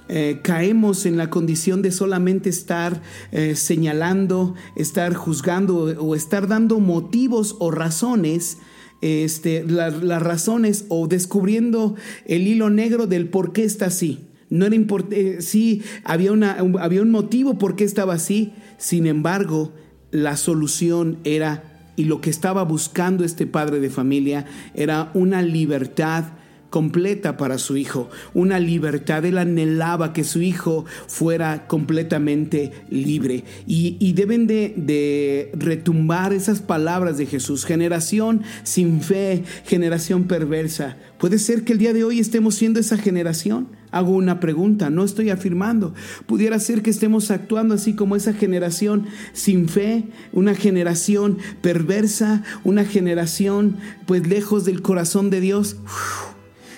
eh, 0.08 0.40
caemos 0.44 1.06
en 1.06 1.18
la 1.18 1.30
condición 1.30 1.82
de 1.82 1.92
solamente 1.92 2.50
estar 2.50 3.02
eh, 3.32 3.56
señalando, 3.56 4.54
estar 4.76 5.14
juzgando 5.16 5.78
o, 6.00 6.16
estar 6.16 6.48
dando 6.48 6.80
motivos 6.80 7.56
o 7.60 7.72
razones, 7.72 8.58
este, 9.02 9.64
la- 9.68 9.90
las 9.90 10.22
razones 10.22 10.86
o 10.90 11.08
descubriendo 11.08 11.96
el 12.28 12.48
hilo 12.48 12.70
negro 12.70 13.08
del 13.08 13.30
por 13.30 13.52
qué 13.54 13.64
está 13.64 13.88
así. 13.88 14.28
No 14.50 14.66
era 14.66 14.76
import- 14.76 15.12
eh, 15.12 15.42
sí, 15.42 15.82
había, 16.04 16.32
una, 16.32 16.62
un- 16.62 16.80
había 16.80 17.02
un 17.02 17.10
motivo 17.12 17.58
por 17.58 17.76
qué 17.76 17.84
estaba 17.84 18.14
así, 18.14 18.54
sin 18.78 19.08
embargo, 19.08 19.74
la 20.12 20.38
solución 20.38 21.18
era, 21.24 21.92
y 21.96 22.06
lo 22.06 22.22
que 22.22 22.30
estaba 22.30 22.64
buscando 22.64 23.24
este 23.24 23.48
padre 23.48 23.80
de 23.80 23.90
familia, 23.90 24.46
era 24.76 25.12
una 25.14 25.42
libertad 25.42 26.26
completa 26.70 27.38
para 27.38 27.58
su 27.58 27.78
hijo, 27.78 28.10
una 28.34 28.60
libertad. 28.60 29.24
Él 29.26 29.38
anhelaba 29.38 30.14
que 30.14 30.24
su 30.24 30.42
hijo 30.42 30.86
fuera 31.08 31.68
completamente 31.68 32.72
libre. 32.90 33.44
Y, 33.68 34.14
deben 34.14 34.48
de, 34.48 34.74
de 34.78 35.52
retumbar 35.54 36.34
esas 36.34 36.62
palabras 36.62 37.18
de 37.18 37.26
Jesús. 37.26 37.66
Generación 37.66 38.44
sin 38.64 39.02
fe, 39.02 39.44
generación 39.66 40.26
perversa. 40.26 40.98
¿Puede 41.20 41.40
ser 41.40 41.64
que 41.64 41.74
el 41.74 41.80
día 41.80 41.94
de 41.94 42.04
hoy 42.04 42.20
estemos 42.20 42.56
siendo 42.56 42.80
esa 42.80 42.98
generación? 42.98 43.68
Hago 43.92 44.12
una 44.12 44.42
pregunta, 44.42 44.90
no 44.90 45.06
estoy 45.06 45.30
afirmando. 45.30 45.94
Pudiera 46.26 46.60
ser 46.60 46.82
que 46.82 46.90
estemos 46.90 47.32
actuando 47.32 47.76
así 47.76 47.94
como 47.94 48.18
esa 48.18 48.34
generación 48.34 49.08
sin 49.32 49.70
fe, 49.70 50.04
una 50.34 50.54
generación 50.54 51.38
perversa, 51.62 52.44
una 52.66 52.84
generación 52.84 53.78
pues 54.06 54.28
lejos 54.28 54.66
del 54.66 54.82
corazón 54.82 55.30
de 55.30 55.40
Dios. 55.40 55.78
Uf, 55.86 56.35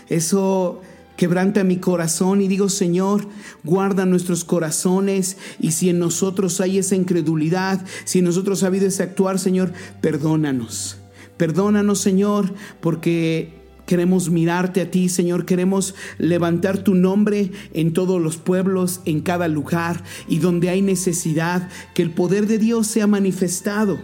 eso 0.09 0.81
quebranta 1.17 1.63
mi 1.63 1.77
corazón 1.77 2.41
y 2.41 2.47
digo, 2.47 2.69
Señor, 2.69 3.27
guarda 3.63 4.05
nuestros 4.05 4.45
corazones. 4.45 5.37
Y 5.59 5.71
si 5.71 5.89
en 5.89 5.99
nosotros 5.99 6.61
hay 6.61 6.77
esa 6.77 6.95
incredulidad, 6.95 7.83
si 8.05 8.19
en 8.19 8.25
nosotros 8.25 8.63
ha 8.63 8.67
habido 8.67 8.87
ese 8.87 9.03
actuar, 9.03 9.39
Señor, 9.39 9.73
perdónanos. 9.99 10.97
Perdónanos, 11.35 11.99
Señor, 11.99 12.53
porque 12.79 13.57
queremos 13.85 14.29
mirarte 14.29 14.81
a 14.81 14.91
ti, 14.91 15.09
Señor, 15.09 15.45
queremos 15.45 15.95
levantar 16.17 16.79
tu 16.79 16.93
nombre 16.93 17.51
en 17.73 17.93
todos 17.93 18.21
los 18.21 18.37
pueblos, 18.37 19.01
en 19.05 19.21
cada 19.21 19.47
lugar 19.47 20.03
y 20.27 20.39
donde 20.39 20.69
hay 20.69 20.81
necesidad, 20.81 21.69
que 21.93 22.01
el 22.01 22.11
poder 22.11 22.47
de 22.47 22.57
Dios 22.57 22.87
sea 22.87 23.07
manifestado 23.07 23.99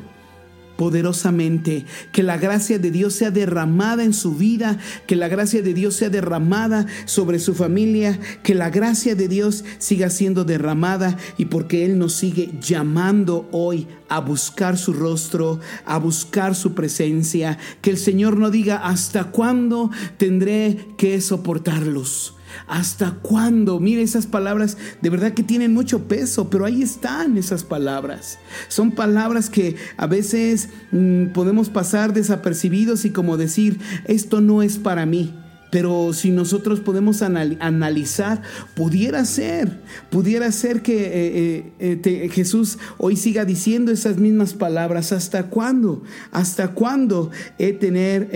poderosamente, 0.75 1.85
que 2.11 2.23
la 2.23 2.37
gracia 2.37 2.79
de 2.79 2.91
Dios 2.91 3.13
sea 3.13 3.31
derramada 3.31 4.03
en 4.03 4.13
su 4.13 4.35
vida, 4.35 4.77
que 5.07 5.15
la 5.15 5.27
gracia 5.27 5.61
de 5.61 5.73
Dios 5.73 5.95
sea 5.95 6.09
derramada 6.09 6.85
sobre 7.05 7.39
su 7.39 7.53
familia, 7.53 8.19
que 8.43 8.55
la 8.55 8.69
gracia 8.69 9.15
de 9.15 9.27
Dios 9.27 9.63
siga 9.77 10.09
siendo 10.09 10.43
derramada 10.43 11.17
y 11.37 11.45
porque 11.45 11.85
Él 11.85 11.97
nos 11.97 12.13
sigue 12.13 12.51
llamando 12.61 13.47
hoy 13.51 13.87
a 14.09 14.19
buscar 14.19 14.77
su 14.77 14.93
rostro, 14.93 15.59
a 15.85 15.97
buscar 15.97 16.55
su 16.55 16.73
presencia, 16.73 17.57
que 17.81 17.89
el 17.89 17.97
Señor 17.97 18.37
no 18.37 18.49
diga 18.49 18.77
hasta 18.77 19.25
cuándo 19.25 19.89
tendré 20.17 20.77
que 20.97 21.21
soportarlos. 21.21 22.35
¿Hasta 22.67 23.11
cuándo? 23.21 23.79
Mire, 23.79 24.01
esas 24.01 24.25
palabras 24.25 24.77
de 25.01 25.09
verdad 25.09 25.33
que 25.33 25.43
tienen 25.43 25.73
mucho 25.73 26.07
peso, 26.07 26.49
pero 26.49 26.65
ahí 26.65 26.81
están 26.81 27.37
esas 27.37 27.63
palabras. 27.63 28.39
Son 28.67 28.91
palabras 28.91 29.49
que 29.49 29.75
a 29.97 30.07
veces 30.07 30.69
mm, 30.91 31.27
podemos 31.27 31.69
pasar 31.69 32.13
desapercibidos 32.13 33.05
y 33.05 33.11
como 33.11 33.37
decir, 33.37 33.79
esto 34.05 34.41
no 34.41 34.61
es 34.61 34.77
para 34.77 35.05
mí. 35.05 35.33
Pero 35.71 36.13
si 36.13 36.29
nosotros 36.29 36.81
podemos 36.81 37.23
anal- 37.23 37.57
analizar, 37.59 38.43
pudiera 38.75 39.25
ser, 39.25 39.81
pudiera 40.11 40.51
ser 40.51 40.83
que 40.83 41.05
eh, 41.05 41.73
eh, 41.79 41.99
eh, 42.05 42.29
Jesús 42.31 42.77
hoy 42.99 43.15
siga 43.15 43.43
diciendo 43.43 43.91
esas 43.91 44.17
mismas 44.17 44.53
palabras. 44.53 45.11
¿Hasta 45.11 45.49
cuándo? 45.49 46.03
¿Hasta 46.31 46.67
cuándo 46.75 47.31
he 47.57 47.73
tener, 47.73 48.29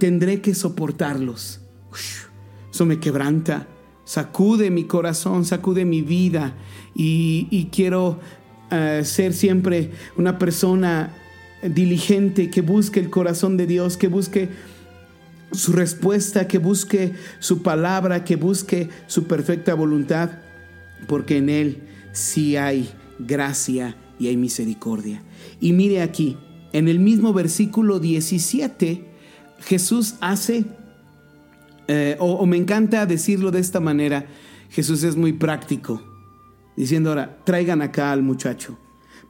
tendré 0.00 0.40
que 0.40 0.52
soportarlos? 0.52 1.60
Me 2.86 3.00
quebranta, 3.00 3.66
sacude 4.04 4.70
mi 4.70 4.84
corazón, 4.84 5.44
sacude 5.44 5.84
mi 5.84 6.02
vida. 6.02 6.54
Y, 6.94 7.46
y 7.50 7.66
quiero 7.66 8.20
eh, 8.70 9.02
ser 9.04 9.32
siempre 9.32 9.90
una 10.16 10.38
persona 10.38 11.14
diligente 11.62 12.50
que 12.50 12.62
busque 12.62 13.00
el 13.00 13.10
corazón 13.10 13.56
de 13.56 13.66
Dios, 13.66 13.96
que 13.96 14.08
busque 14.08 14.48
su 15.52 15.72
respuesta, 15.72 16.46
que 16.46 16.58
busque 16.58 17.12
su 17.40 17.62
palabra, 17.62 18.24
que 18.24 18.36
busque 18.36 18.88
su 19.06 19.24
perfecta 19.24 19.74
voluntad, 19.74 20.30
porque 21.08 21.38
en 21.38 21.48
Él 21.48 21.82
sí 22.12 22.56
hay 22.56 22.88
gracia 23.18 23.96
y 24.18 24.28
hay 24.28 24.36
misericordia. 24.36 25.22
Y 25.60 25.72
mire 25.72 26.02
aquí, 26.02 26.36
en 26.72 26.88
el 26.88 27.00
mismo 27.00 27.32
versículo 27.32 27.98
17, 27.98 29.04
Jesús 29.60 30.14
hace 30.20 30.64
eh, 31.92 32.14
o, 32.20 32.46
me 32.46 32.56
encanta 32.56 33.04
decirlo 33.04 33.50
de 33.50 33.58
esta 33.58 33.80
manera, 33.80 34.28
Jesús 34.68 35.02
es 35.02 35.16
muy 35.16 35.32
práctico, 35.32 36.00
diciendo 36.76 37.08
ahora, 37.08 37.40
traigan 37.42 37.82
acá 37.82 38.12
al 38.12 38.22
muchacho. 38.22 38.78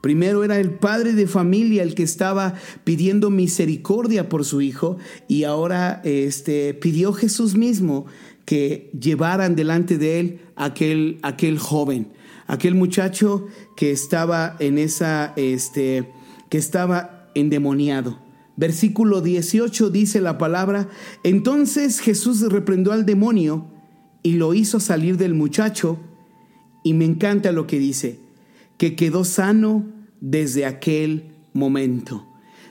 Primero 0.03 0.45
era 0.45 0.61
el 0.61 0.73
padre 0.73 1.15
de 1.15 1.27
familia 1.27 1.83
el 1.83 1.95
que 1.95 2.03
estaba 2.03 2.53
pidiendo 2.85 3.31
misericordia 3.31 4.29
por 4.29 4.45
su 4.45 4.61
hijo 4.61 4.99
y 5.27 5.45
ahora 5.45 6.03
este, 6.05 6.75
pidió 6.75 7.15
Jesús 7.15 7.55
mismo 7.55 8.05
que 8.45 8.91
llevaran 8.93 9.57
delante 9.57 9.97
de 9.97 10.21
él 10.21 10.41
aquel, 10.55 11.19
aquel 11.23 11.59
joven, 11.59 12.13
aquel 12.47 12.75
muchacho 12.75 13.47
que 13.75 13.91
estaba 13.91 14.57
en 14.59 14.77
esa, 14.77 15.33
este, 15.37 16.13
que 16.51 16.59
estaba 16.59 17.31
endemoniado. 17.35 18.30
Versículo 18.61 19.23
18 19.23 19.89
dice 19.89 20.21
la 20.21 20.37
palabra, 20.37 20.91
entonces 21.25 21.99
Jesús 21.99 22.43
reprendió 22.43 22.93
al 22.93 23.07
demonio 23.07 23.71
y 24.23 24.33
lo 24.33 24.53
hizo 24.53 24.81
salir 24.81 25.17
del 25.17 25.33
muchacho 25.33 25.99
y 26.85 26.93
me 26.93 27.07
encanta 27.07 27.53
lo 27.53 27.67
que 27.67 27.79
dice, 27.79 28.19
que 28.77 28.97
quedó 28.97 29.25
sano 29.25 29.87
desde 30.21 30.67
aquel 30.67 31.33
momento. 31.55 32.27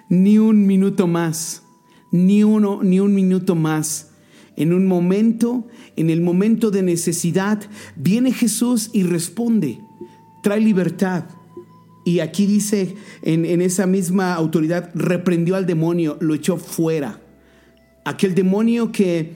Ni 0.10 0.38
un 0.38 0.68
minuto 0.68 1.08
más, 1.08 1.64
ni 2.12 2.44
uno, 2.44 2.84
ni 2.84 3.00
un 3.00 3.16
minuto 3.16 3.56
más. 3.56 4.12
En 4.58 4.74
un 4.74 4.86
momento, 4.86 5.66
en 5.96 6.12
el 6.12 6.22
momento 6.22 6.70
de 6.70 6.84
necesidad, 6.84 7.64
viene 7.96 8.32
Jesús 8.32 8.92
y 8.94 9.02
responde, 9.02 9.80
trae 10.44 10.60
libertad. 10.60 11.24
Y 12.10 12.22
aquí 12.22 12.48
dice, 12.48 12.96
en, 13.22 13.46
en 13.46 13.62
esa 13.62 13.86
misma 13.86 14.34
autoridad, 14.34 14.90
reprendió 14.96 15.56
al 15.56 15.68
demonio, 15.68 16.18
lo 16.22 16.34
echó 16.34 16.58
fuera. 16.58 17.22
Aquel 18.04 18.34
demonio 18.34 18.92
que 18.92 19.34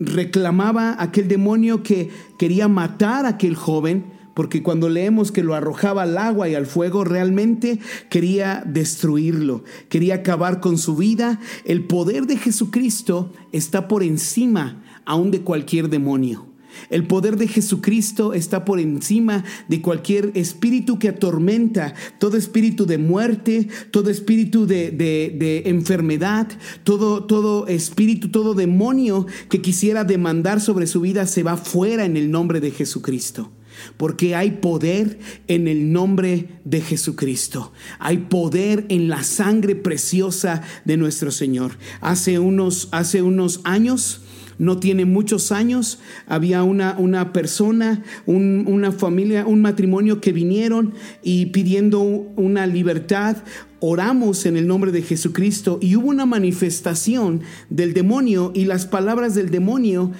reclamaba, 0.00 0.96
aquel 0.98 1.28
demonio 1.28 1.84
que 1.84 2.10
quería 2.36 2.66
matar 2.66 3.26
a 3.26 3.28
aquel 3.28 3.54
joven, 3.54 4.06
porque 4.34 4.60
cuando 4.60 4.88
leemos 4.88 5.30
que 5.30 5.44
lo 5.44 5.54
arrojaba 5.54 6.02
al 6.02 6.18
agua 6.18 6.48
y 6.48 6.56
al 6.56 6.66
fuego, 6.66 7.04
realmente 7.04 7.78
quería 8.10 8.64
destruirlo, 8.66 9.62
quería 9.88 10.16
acabar 10.16 10.58
con 10.58 10.78
su 10.78 10.96
vida. 10.96 11.38
El 11.64 11.84
poder 11.84 12.26
de 12.26 12.38
Jesucristo 12.38 13.32
está 13.52 13.86
por 13.86 14.02
encima 14.02 14.82
aún 15.04 15.30
de 15.30 15.42
cualquier 15.42 15.90
demonio. 15.90 16.55
El 16.90 17.06
poder 17.06 17.36
de 17.36 17.48
Jesucristo 17.48 18.32
está 18.32 18.64
por 18.64 18.80
encima 18.80 19.44
de 19.68 19.82
cualquier 19.82 20.30
espíritu 20.34 20.98
que 20.98 21.08
atormenta, 21.08 21.94
todo 22.18 22.36
espíritu 22.36 22.86
de 22.86 22.98
muerte, 22.98 23.68
todo 23.90 24.10
espíritu 24.10 24.66
de, 24.66 25.62
enfermedad, 25.66 26.48
todo, 26.84 27.24
todo 27.24 27.66
espíritu, 27.66 28.30
todo 28.30 28.54
demonio 28.54 29.26
que 29.48 29.62
quisiera 29.62 30.04
demandar 30.04 30.60
sobre 30.60 30.86
su 30.86 31.00
vida 31.00 31.26
se 31.26 31.42
va 31.42 31.56
fuera 31.56 32.04
en 32.04 32.16
el 32.16 32.30
nombre 32.30 32.60
de 32.60 32.70
Jesucristo. 32.70 33.50
Porque 33.96 34.34
hay 34.34 34.52
poder 34.52 35.18
en 35.48 35.68
el 35.68 35.92
nombre 35.92 36.60
de 36.64 36.80
Jesucristo. 36.80 37.72
Hay 37.98 38.18
poder 38.18 38.86
en 38.88 39.08
la 39.08 39.22
sangre 39.22 39.76
preciosa 39.76 40.62
de 40.84 40.96
nuestro 40.96 41.30
Señor. 41.30 41.78
Hace 42.00 42.38
unos, 42.38 42.88
hace 42.92 43.22
unos 43.22 43.60
años, 43.64 44.22
no 44.58 44.78
tiene 44.78 45.04
muchos 45.04 45.52
años, 45.52 45.98
había 46.26 46.62
una, 46.62 46.96
una 46.98 47.32
persona, 47.32 48.02
un- 48.26 48.64
una 48.66 48.92
familia, 48.92 49.46
un 49.46 49.60
matrimonio 49.60 50.20
que 50.20 50.32
vinieron 50.32 50.94
y 51.22 51.46
pidiendo 51.46 52.00
una 52.00 52.66
libertad, 52.66 53.38
oramos 53.80 54.46
en 54.46 54.56
el 54.56 54.66
nombre 54.66 54.90
de 54.92 55.02
Jesucristo 55.02 55.78
y 55.82 55.96
hubo 55.96 56.08
una 56.08 56.24
manifestación 56.26 57.42
del 57.68 57.92
demonio 57.92 58.50
y 58.54 58.64
las 58.64 58.86
palabras 58.86 59.34
del 59.34 59.50
demonio 59.50 60.12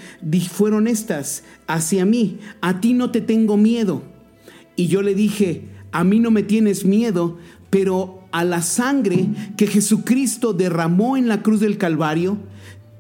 fueron 0.51 0.87
estas 0.87 1.43
hacia 1.67 2.05
mí, 2.05 2.39
a 2.61 2.81
ti 2.81 2.93
no 2.93 3.11
te 3.11 3.21
tengo 3.21 3.57
miedo. 3.57 4.03
Y 4.77 4.89
yo 4.89 5.01
le 5.03 5.15
dije, 5.15 5.69
a 5.93 6.05
mí 6.05 6.21
no 6.21 6.31
me 6.31 6.43
tienes 6.43 6.85
miedo, 6.85 7.39
pero 7.71 8.23
a 8.33 8.45
la 8.45 8.61
sangre 8.61 9.29
que 9.57 9.67
Jesucristo 9.67 10.53
derramó 10.53 11.17
en 11.17 11.27
la 11.29 11.43
cruz 11.43 11.61
del 11.61 11.79
Calvario, 11.79 12.37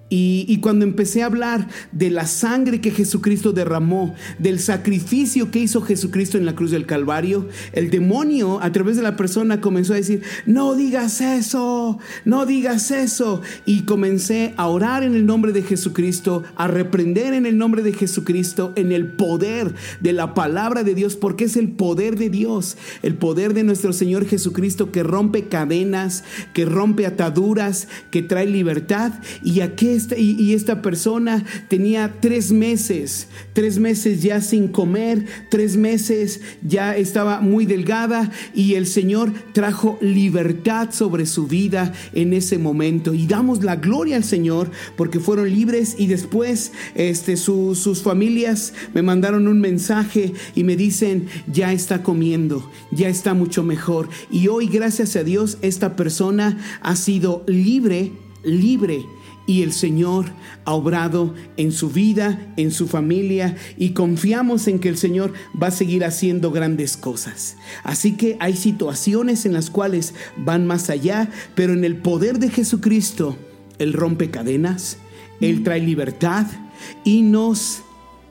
y, 0.09 0.59
cuando 0.59 0.84
empecé 0.84 1.22
a 1.22 1.26
hablar 1.26 1.68
de 1.90 2.11
la 2.11 2.26
sangre 2.26 2.80
que 2.80 2.92
Jesucristo 2.92 3.52
derramó, 3.52 4.14
del 4.38 4.61
sacrificio 4.61 5.50
que 5.50 5.59
hizo 5.59 5.82
Jesucristo 5.82 6.38
en 6.38 6.46
la 6.46 6.54
cruz 6.54 6.70
del 6.70 6.86
Calvario, 6.86 7.48
el 7.72 7.90
demonio 7.90 8.61
a 8.62 8.70
través 8.70 8.96
de 8.96 9.02
la 9.02 9.16
persona 9.16 9.61
comenzó 9.61 9.94
a 9.94 9.96
decir, 9.96 10.22
no 10.46 10.76
digas 10.76 11.20
eso, 11.20 11.98
no 12.24 12.46
digas 12.46 12.92
eso. 12.92 13.42
Y 13.64 13.82
comencé 13.82 14.54
a 14.57 14.68
orar 14.68 15.02
en 15.02 15.14
el 15.16 15.26
nombre 15.26 15.52
de 15.52 15.62
Jesucristo, 15.62 16.44
a 16.54 16.68
reprender 16.68 17.34
en 17.34 17.44
el 17.44 17.59
nombre 17.59 17.82
de 17.82 17.92
Jesucristo, 17.92 18.72
en 18.76 18.92
el 18.92 19.09
poder 19.09 19.74
de 20.00 20.12
la 20.12 20.34
palabra 20.34 20.84
de 20.84 20.94
Dios, 20.94 21.16
porque 21.16 21.44
es 21.44 21.57
el 21.57 21.70
poder 21.70 22.16
de 22.16 22.30
Dios, 22.30 22.76
el 23.02 23.16
poder 23.16 23.54
de 23.54 23.64
nuestro 23.64 23.92
Señor 23.92 24.24
Jesucristo 24.26 24.92
que 24.92 25.02
rompe 25.02 25.48
cadenas, 25.48 26.22
que 26.52 26.64
rompe 26.64 27.07
ataduras, 27.07 27.88
que 28.12 28.22
trae 28.22 28.46
libertad. 28.46 29.12
Y 29.42 29.61
aquí 29.61 29.95
esta, 29.97 30.16
y, 30.16 30.53
esta 30.55 30.82
persona 30.82 31.44
tenía 31.68 32.14
tres 32.20 32.53
meses, 32.53 33.28
tres 33.53 33.78
meses 33.78 34.22
ya 34.22 34.40
sin 34.40 34.68
comer, 34.68 35.24
tres 35.51 35.76
meses 35.76 36.40
ya 36.62 36.97
estaba 36.97 37.40
muy 37.40 37.66
delgada 37.66 38.30
y 38.55 38.74
el 38.74 38.86
Señor 38.86 39.32
trajo 39.53 39.99
libertad 40.01 40.90
sobre 40.92 41.26
su 41.26 41.47
vida 41.47 41.92
en 42.12 42.32
ese 42.32 42.59
momento. 42.59 43.14
Y 43.14 43.26
damos 43.26 43.64
la 43.64 43.76
gloria 43.76 44.16
al 44.16 44.24
Señor 44.24 44.70
porque 44.97 45.20
fueron 45.20 45.51
libres 45.51 45.97
y 45.99 46.07
después 46.07 46.72
este, 46.94 47.36
su- 47.36 47.74
sus 47.74 48.03
familias 48.03 48.72
me 48.94 49.03
mandaron 49.03 49.49
un 49.49 49.61
mensaje 49.61 50.32
y 50.55 50.64
me 50.64 50.76
dicen, 50.76 51.26
ya 51.53 51.72
está 51.72 52.03
comiendo, 52.03 52.70
ya 52.90 53.09
está 53.09 53.34
mucho 53.34 53.62
mejor. 53.62 54.09
Y 54.30 54.49
hoy, 54.49 54.68
gracias 54.68 55.16
a 55.16 55.24
Dios, 55.24 55.59
esta 55.62 55.97
persona 55.97 56.59
ha 56.82 56.97
sido 56.97 57.44
libre, 57.47 58.12
libre 58.44 59.05
y 59.47 59.62
el 59.62 59.72
Señor 59.72 60.26
ha 60.64 60.74
obrado 60.74 61.34
en 61.57 61.72
su 61.72 61.90
vida, 61.90 62.53
en 62.57 62.70
su 62.70 62.88
familia 62.88 63.57
y 63.76 63.90
confiamos 63.90 64.66
en 64.68 64.78
que 64.78 64.88
el 64.88 64.99
Señor 64.99 65.32
va 65.61 65.68
a 65.68 65.72
seguir 65.72 66.05
haciendo 66.05 66.51
grandes 66.51 66.97
cosas. 66.97 67.57
Así 67.84 68.12
que 68.16 68.36
hay 68.40 68.57
situaciones 68.57 69.47
en 69.47 69.53
las 69.53 69.70
cuales 69.70 70.14
van 70.36 70.66
más 70.66 70.90
allá, 70.90 71.30
pero 71.55 71.72
en 71.72 71.84
el 71.84 71.97
poder 71.97 72.38
de 72.38 72.51
Jesucristo, 72.51 73.36
Él 73.78 73.92
rompe 73.92 74.30
cadenas, 74.30 74.99
Él 75.40 75.62
trae 75.62 75.80
libertad 75.80 76.47
y 77.05 77.22
nos 77.22 77.82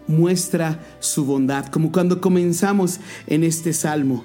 muestra 0.07 0.85
su 0.99 1.25
bondad, 1.25 1.67
como 1.67 1.91
cuando 1.91 2.21
comenzamos 2.21 2.99
en 3.27 3.43
este 3.43 3.73
salmo 3.73 4.23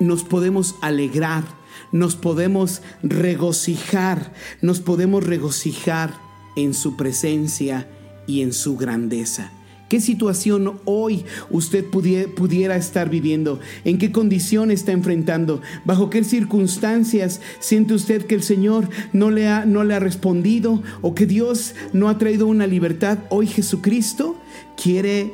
nos 0.00 0.24
podemos 0.24 0.74
alegrar, 0.80 1.44
nos 1.92 2.16
podemos 2.16 2.82
regocijar, 3.02 4.32
nos 4.62 4.80
podemos 4.80 5.24
regocijar 5.24 6.14
en 6.56 6.74
su 6.74 6.96
presencia 6.96 7.88
y 8.26 8.42
en 8.42 8.52
su 8.52 8.76
grandeza. 8.76 9.50
¿Qué 9.88 10.00
situación 10.00 10.78
hoy 10.84 11.24
usted 11.50 11.84
pudie- 11.90 12.32
pudiera 12.32 12.76
estar 12.76 13.10
viviendo? 13.10 13.58
¿En 13.84 13.98
qué 13.98 14.12
condición 14.12 14.70
está 14.70 14.92
enfrentando? 14.92 15.62
¿Bajo 15.84 16.10
qué 16.10 16.22
circunstancias 16.22 17.40
siente 17.58 17.94
usted 17.94 18.24
que 18.26 18.36
el 18.36 18.44
Señor 18.44 18.88
no 19.12 19.32
le 19.32 19.48
ha, 19.48 19.64
no 19.64 19.82
le 19.82 19.94
ha 19.94 19.98
respondido 19.98 20.80
o 21.02 21.16
que 21.16 21.26
Dios 21.26 21.74
no 21.92 22.08
ha 22.08 22.18
traído 22.18 22.46
una 22.46 22.68
libertad? 22.68 23.18
Hoy 23.30 23.48
Jesucristo 23.48 24.36
quiere 24.80 25.32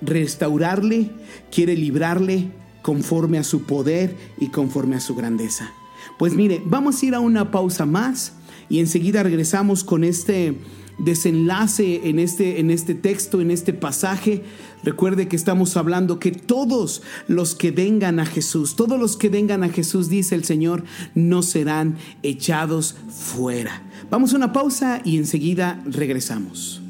restaurarle, 0.00 1.10
quiere 1.50 1.76
librarle 1.76 2.50
conforme 2.82 3.38
a 3.38 3.42
su 3.44 3.62
poder 3.64 4.14
y 4.38 4.50
conforme 4.50 4.94
a 4.94 5.00
su 5.00 5.16
grandeza. 5.16 5.72
Pues 6.18 6.34
mire, 6.34 6.62
vamos 6.64 7.02
a 7.02 7.06
ir 7.06 7.14
a 7.14 7.20
una 7.20 7.50
pausa 7.50 7.86
más 7.86 8.34
y 8.68 8.80
enseguida 8.80 9.22
regresamos 9.22 9.84
con 9.84 10.04
este 10.04 10.58
desenlace 10.98 12.08
en 12.08 12.18
este, 12.18 12.60
en 12.60 12.70
este 12.70 12.94
texto, 12.94 13.40
en 13.40 13.50
este 13.50 13.72
pasaje. 13.72 14.44
Recuerde 14.82 15.28
que 15.28 15.36
estamos 15.36 15.76
hablando 15.76 16.18
que 16.18 16.32
todos 16.32 17.02
los 17.28 17.54
que 17.54 17.70
vengan 17.70 18.20
a 18.20 18.26
Jesús, 18.26 18.76
todos 18.76 18.98
los 18.98 19.16
que 19.16 19.28
vengan 19.28 19.62
a 19.62 19.68
Jesús, 19.68 20.08
dice 20.08 20.34
el 20.34 20.44
Señor, 20.44 20.84
no 21.14 21.42
serán 21.42 21.96
echados 22.22 22.96
fuera. 23.08 23.82
Vamos 24.10 24.32
a 24.32 24.36
una 24.36 24.52
pausa 24.52 25.00
y 25.04 25.16
enseguida 25.16 25.82
regresamos. 25.86 26.85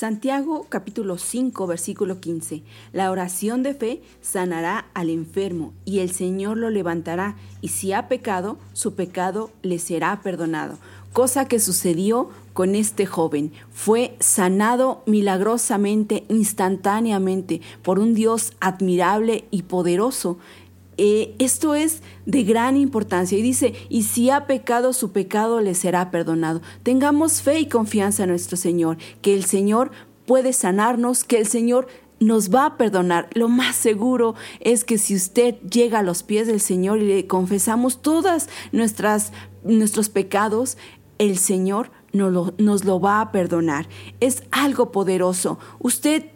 Santiago 0.00 0.64
capítulo 0.70 1.18
5 1.18 1.66
versículo 1.66 2.20
15. 2.20 2.62
La 2.94 3.10
oración 3.10 3.62
de 3.62 3.74
fe 3.74 4.02
sanará 4.22 4.86
al 4.94 5.10
enfermo 5.10 5.74
y 5.84 5.98
el 5.98 6.10
Señor 6.10 6.56
lo 6.56 6.70
levantará 6.70 7.36
y 7.60 7.68
si 7.68 7.92
ha 7.92 8.08
pecado, 8.08 8.56
su 8.72 8.94
pecado 8.94 9.50
le 9.60 9.78
será 9.78 10.22
perdonado. 10.22 10.78
Cosa 11.12 11.44
que 11.48 11.60
sucedió 11.60 12.30
con 12.54 12.74
este 12.74 13.04
joven. 13.04 13.52
Fue 13.72 14.16
sanado 14.20 15.02
milagrosamente, 15.06 16.24
instantáneamente, 16.28 17.60
por 17.82 17.98
un 17.98 18.14
Dios 18.14 18.52
admirable 18.60 19.44
y 19.50 19.62
poderoso. 19.62 20.38
Eh, 21.02 21.34
esto 21.38 21.74
es 21.74 22.02
de 22.26 22.44
gran 22.44 22.76
importancia 22.76 23.38
y 23.38 23.40
dice, 23.40 23.72
y 23.88 24.02
si 24.02 24.28
ha 24.28 24.46
pecado, 24.46 24.92
su 24.92 25.12
pecado 25.12 25.62
le 25.62 25.74
será 25.74 26.10
perdonado. 26.10 26.60
Tengamos 26.82 27.40
fe 27.40 27.58
y 27.58 27.68
confianza 27.70 28.24
en 28.24 28.28
nuestro 28.28 28.58
Señor, 28.58 28.98
que 29.22 29.32
el 29.32 29.46
Señor 29.46 29.92
puede 30.26 30.52
sanarnos, 30.52 31.24
que 31.24 31.38
el 31.38 31.46
Señor 31.46 31.88
nos 32.18 32.54
va 32.54 32.66
a 32.66 32.76
perdonar. 32.76 33.30
Lo 33.32 33.48
más 33.48 33.76
seguro 33.76 34.34
es 34.60 34.84
que 34.84 34.98
si 34.98 35.14
usted 35.14 35.54
llega 35.62 36.00
a 36.00 36.02
los 36.02 36.22
pies 36.22 36.46
del 36.46 36.60
Señor 36.60 36.98
y 36.98 37.06
le 37.06 37.26
confesamos 37.26 38.02
todas 38.02 38.50
nuestras 38.70 39.32
nuestros 39.64 40.10
pecados, 40.10 40.76
el 41.16 41.38
Señor 41.38 41.92
nos 42.12 42.30
lo, 42.30 42.52
nos 42.58 42.84
lo 42.84 43.00
va 43.00 43.22
a 43.22 43.32
perdonar. 43.32 43.88
Es 44.20 44.42
algo 44.50 44.92
poderoso. 44.92 45.58
Usted 45.78 46.26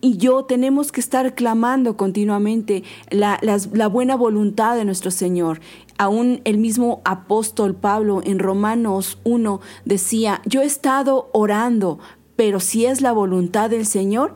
y 0.00 0.16
yo 0.16 0.44
tenemos 0.44 0.92
que 0.92 1.00
estar 1.00 1.34
clamando 1.34 1.96
continuamente 1.96 2.82
la, 3.10 3.38
la 3.42 3.86
buena 3.88 4.16
voluntad 4.16 4.76
de 4.76 4.84
nuestro 4.84 5.10
Señor. 5.10 5.60
Aún 5.98 6.40
el 6.44 6.58
mismo 6.58 7.02
apóstol 7.04 7.74
Pablo 7.74 8.22
en 8.24 8.38
Romanos 8.38 9.18
1 9.24 9.60
decía, 9.84 10.40
yo 10.46 10.62
he 10.62 10.66
estado 10.66 11.28
orando, 11.32 11.98
pero 12.36 12.60
si 12.60 12.86
es 12.86 13.02
la 13.02 13.12
voluntad 13.12 13.68
del 13.68 13.84
Señor, 13.84 14.34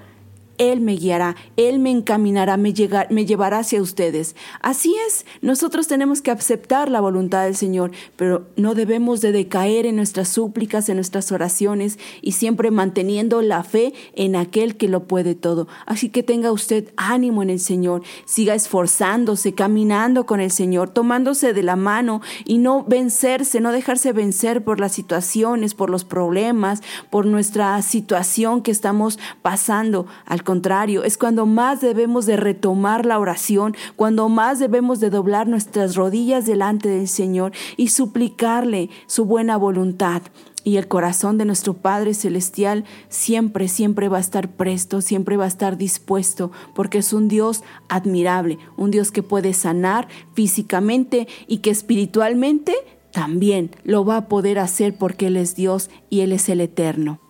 él 0.58 0.80
me 0.80 0.92
guiará, 0.92 1.36
Él 1.56 1.78
me 1.78 1.90
encaminará, 1.90 2.56
me, 2.56 2.72
llevará 2.72 3.58
hacia 3.58 3.82
ustedes. 3.82 4.36
Así 4.60 4.94
es, 5.06 5.26
nosotros 5.42 5.88
tenemos 5.88 6.22
que 6.22 6.30
aceptar 6.30 6.90
la 6.90 7.00
voluntad 7.00 7.44
del 7.44 7.56
Señor, 7.56 7.90
pero 8.16 8.46
no 8.56 8.74
debemos 8.74 9.20
de 9.20 9.32
decaer 9.32 9.86
en 9.86 9.96
nuestras 9.96 10.28
súplicas, 10.28 10.88
en 10.88 10.96
nuestras 10.96 11.32
oraciones 11.32 11.98
y 12.22 12.32
siempre 12.32 12.70
manteniendo 12.70 13.42
la 13.42 13.64
fe 13.64 13.94
en 14.14 14.36
aquel 14.36 14.76
que 14.76 14.88
lo 14.88 15.04
puede 15.04 15.34
todo. 15.34 15.66
Así 15.86 16.08
que 16.08 16.22
tenga 16.22 16.52
usted 16.52 16.92
ánimo 16.96 17.42
en 17.42 17.50
el 17.50 17.60
Señor, 17.60 18.02
siga 18.24 18.54
esforzándose, 18.54 19.54
caminando 19.54 20.24
con 20.26 20.40
el 20.40 20.50
Señor, 20.50 20.90
tomándose 20.90 21.52
de 21.52 21.62
la 21.62 21.76
mano 21.76 22.20
y 22.44 22.58
no 22.58 22.84
vencerse, 22.84 23.60
no 23.60 23.72
dejarse 23.72 24.12
vencer 24.12 24.62
por 24.62 24.78
las 24.78 24.92
situaciones, 24.92 25.74
por 25.74 25.90
los 25.90 26.04
problemas, 26.04 26.82
por 27.10 27.26
nuestra 27.26 27.80
situación 27.82 28.62
que 28.62 28.70
estamos 28.70 29.18
pasando. 29.42 30.06
Al 30.26 30.43
contrario, 30.44 31.02
es 31.02 31.18
cuando 31.18 31.46
más 31.46 31.80
debemos 31.80 32.26
de 32.26 32.36
retomar 32.36 33.04
la 33.04 33.18
oración, 33.18 33.74
cuando 33.96 34.28
más 34.28 34.58
debemos 34.58 35.00
de 35.00 35.10
doblar 35.10 35.48
nuestras 35.48 35.96
rodillas 35.96 36.46
delante 36.46 36.88
del 36.88 37.08
Señor 37.08 37.52
y 37.76 37.88
suplicarle 37.88 38.90
su 39.06 39.24
buena 39.24 39.56
voluntad. 39.56 40.22
Y 40.62 40.78
el 40.78 40.88
corazón 40.88 41.36
de 41.36 41.44
nuestro 41.44 41.74
Padre 41.74 42.14
Celestial 42.14 42.84
siempre, 43.08 43.68
siempre 43.68 44.08
va 44.08 44.16
a 44.16 44.20
estar 44.20 44.48
presto, 44.48 45.02
siempre 45.02 45.36
va 45.36 45.44
a 45.44 45.48
estar 45.48 45.76
dispuesto, 45.76 46.52
porque 46.74 46.98
es 46.98 47.12
un 47.12 47.28
Dios 47.28 47.62
admirable, 47.88 48.58
un 48.76 48.90
Dios 48.90 49.10
que 49.10 49.22
puede 49.22 49.52
sanar 49.52 50.08
físicamente 50.32 51.28
y 51.46 51.58
que 51.58 51.70
espiritualmente 51.70 52.74
también 53.10 53.70
lo 53.84 54.04
va 54.04 54.16
a 54.16 54.28
poder 54.28 54.58
hacer 54.58 54.96
porque 54.96 55.26
Él 55.26 55.36
es 55.36 55.54
Dios 55.54 55.90
y 56.08 56.20
Él 56.20 56.32
es 56.32 56.48
el 56.48 56.60
eterno. 56.60 57.20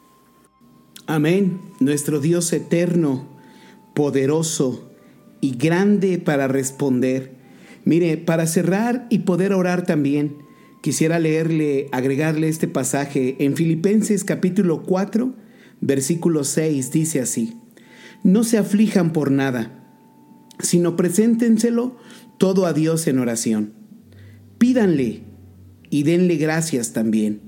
Amén. 1.06 1.60
Nuestro 1.80 2.18
Dios 2.18 2.50
eterno, 2.54 3.26
poderoso 3.94 4.90
y 5.42 5.54
grande 5.54 6.16
para 6.16 6.48
responder. 6.48 7.32
Mire, 7.84 8.16
para 8.16 8.46
cerrar 8.46 9.06
y 9.10 9.18
poder 9.20 9.52
orar 9.52 9.84
también, 9.84 10.36
quisiera 10.80 11.18
leerle, 11.18 11.88
agregarle 11.92 12.48
este 12.48 12.68
pasaje 12.68 13.36
en 13.40 13.54
Filipenses 13.54 14.24
capítulo 14.24 14.82
4, 14.82 15.34
versículo 15.82 16.42
6, 16.42 16.90
dice 16.90 17.20
así, 17.20 17.60
no 18.22 18.42
se 18.42 18.56
aflijan 18.56 19.12
por 19.12 19.30
nada, 19.30 19.84
sino 20.58 20.96
preséntenselo 20.96 21.98
todo 22.38 22.64
a 22.64 22.72
Dios 22.72 23.06
en 23.08 23.18
oración. 23.18 23.74
Pídanle 24.56 25.24
y 25.90 26.04
denle 26.04 26.36
gracias 26.36 26.94
también. 26.94 27.42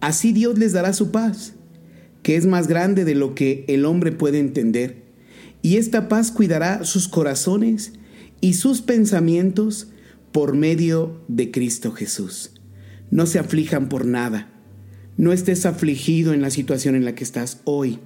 Así 0.00 0.32
Dios 0.32 0.58
les 0.58 0.72
dará 0.72 0.92
su 0.92 1.10
paz 1.10 1.54
que 2.22 2.36
es 2.36 2.46
más 2.46 2.68
grande 2.68 3.04
de 3.04 3.14
lo 3.14 3.34
que 3.34 3.64
el 3.68 3.84
hombre 3.84 4.12
puede 4.12 4.38
entender. 4.38 5.02
Y 5.62 5.76
esta 5.76 6.08
paz 6.08 6.30
cuidará 6.30 6.84
sus 6.84 7.08
corazones 7.08 7.92
y 8.40 8.54
sus 8.54 8.80
pensamientos 8.82 9.88
por 10.32 10.54
medio 10.54 11.20
de 11.28 11.50
Cristo 11.50 11.92
Jesús. 11.92 12.52
No 13.10 13.26
se 13.26 13.38
aflijan 13.38 13.88
por 13.88 14.06
nada. 14.06 14.48
No 15.16 15.32
estés 15.32 15.66
afligido 15.66 16.32
en 16.32 16.40
la 16.40 16.50
situación 16.50 16.94
en 16.94 17.04
la 17.04 17.14
que 17.14 17.24
estás 17.24 17.60
hoy. 17.64 17.98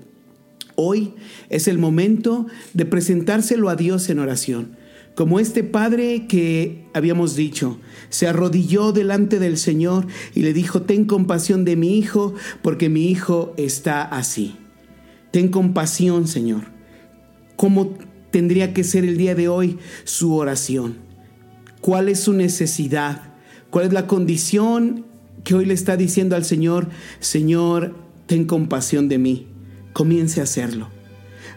Hoy 0.75 1.15
es 1.49 1.69
el 1.69 1.79
momento 1.79 2.47
de 2.75 2.85
presentárselo 2.85 3.71
a 3.71 3.77
Dios 3.77 4.11
en 4.11 4.19
oración. 4.19 4.77
Como 5.17 5.41
este 5.41 5.65
padre 5.65 6.27
que 6.27 6.85
habíamos 6.93 7.37
dicho, 7.37 7.81
se 8.11 8.27
arrodilló 8.27 8.93
delante 8.93 9.39
del 9.39 9.57
Señor 9.57 10.07
y 10.35 10.43
le 10.43 10.53
dijo, 10.53 10.83
ten 10.83 11.07
compasión 11.07 11.65
de 11.65 11.75
mi 11.75 11.97
hijo, 11.97 12.35
porque 12.61 12.91
mi 12.91 13.07
hijo 13.11 13.55
está 13.57 14.03
así. 14.03 14.57
Ten 15.31 15.49
compasión, 15.49 16.29
Señor. 16.29 16.65
¿Cómo 17.57 17.97
tendría 18.31 18.75
que 18.75 18.85
ser 18.85 19.07
el 19.07 19.17
día 19.17 19.35
de 19.35 19.49
hoy 19.49 19.79
su 20.05 20.35
oración? 20.35 20.99
¿Cuál 21.81 22.11
es 22.11 22.21
su 22.21 22.35
necesidad? 22.35 23.33
¿Cuál 23.71 23.87
es 23.87 23.95
la 23.95 24.07
condición 24.07 25.07
que 25.45 25.55
hoy 25.55 25.65
le 25.65 25.73
está 25.73 25.97
diciendo 25.97 26.37
al 26.37 26.45
Señor? 26.45 26.91
Señor, 27.21 27.97
ten 28.27 28.45
compasión 28.45 29.09
de 29.09 29.17
mí. 29.17 29.47
Comience 29.95 30.41
a 30.41 30.45
hacerlo. 30.45 30.96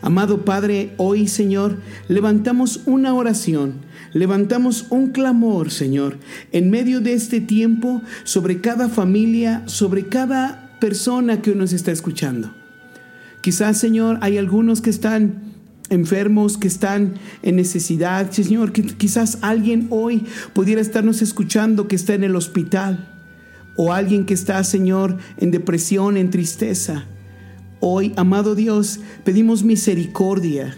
Amado 0.02 0.45
Padre, 0.45 0.93
hoy 0.97 1.28
Señor, 1.28 1.78
levantamos 2.08 2.82
una 2.86 3.14
oración, 3.14 3.82
levantamos 4.14 4.88
un 4.91 5.12
clamor, 5.12 5.72
Señor, 5.72 6.18
en 6.54 6.70
medio 6.70 7.02
de 7.02 7.14
este 7.14 7.41
tiempo 7.41 8.02
sobre 8.24 8.62
cada 8.62 8.88
familia, 8.88 9.64
sobre 9.66 10.08
cada 10.08 10.78
persona 10.80 11.41
que 11.41 11.54
nos 11.54 11.74
está 11.74 11.91
escuchando. 11.91 12.54
Quizás, 13.41 13.78
Señor, 13.78 14.18
hay 14.22 14.38
algunos 14.38 14.80
que 14.80 14.89
están 14.89 15.50
enfermos, 15.89 16.58
que 16.58 16.68
están 16.68 17.16
en 17.43 17.58
necesidad. 17.58 18.32
Señor, 18.32 18.72
que 18.72 18.84
quizás 18.84 19.39
alguien 19.41 19.88
hoy 19.89 20.26
pudiera 20.54 20.82
estarnos 20.82 21.22
escuchando 21.22 21.88
que 21.88 21.95
está 21.95 22.14
en 22.14 22.24
el 22.24 22.36
hospital. 22.36 23.16
O 23.76 23.93
alguien 23.93 24.26
que 24.26 24.34
está, 24.34 24.64
Señor, 24.64 25.18
en 25.38 25.52
depresión, 25.52 26.18
en 26.18 26.30
tristeza. 26.30 27.06
Hoy, 27.82 28.14
amado 28.18 28.56
Dios, 28.56 29.00
pedimos 29.24 29.64
misericordia. 29.64 30.76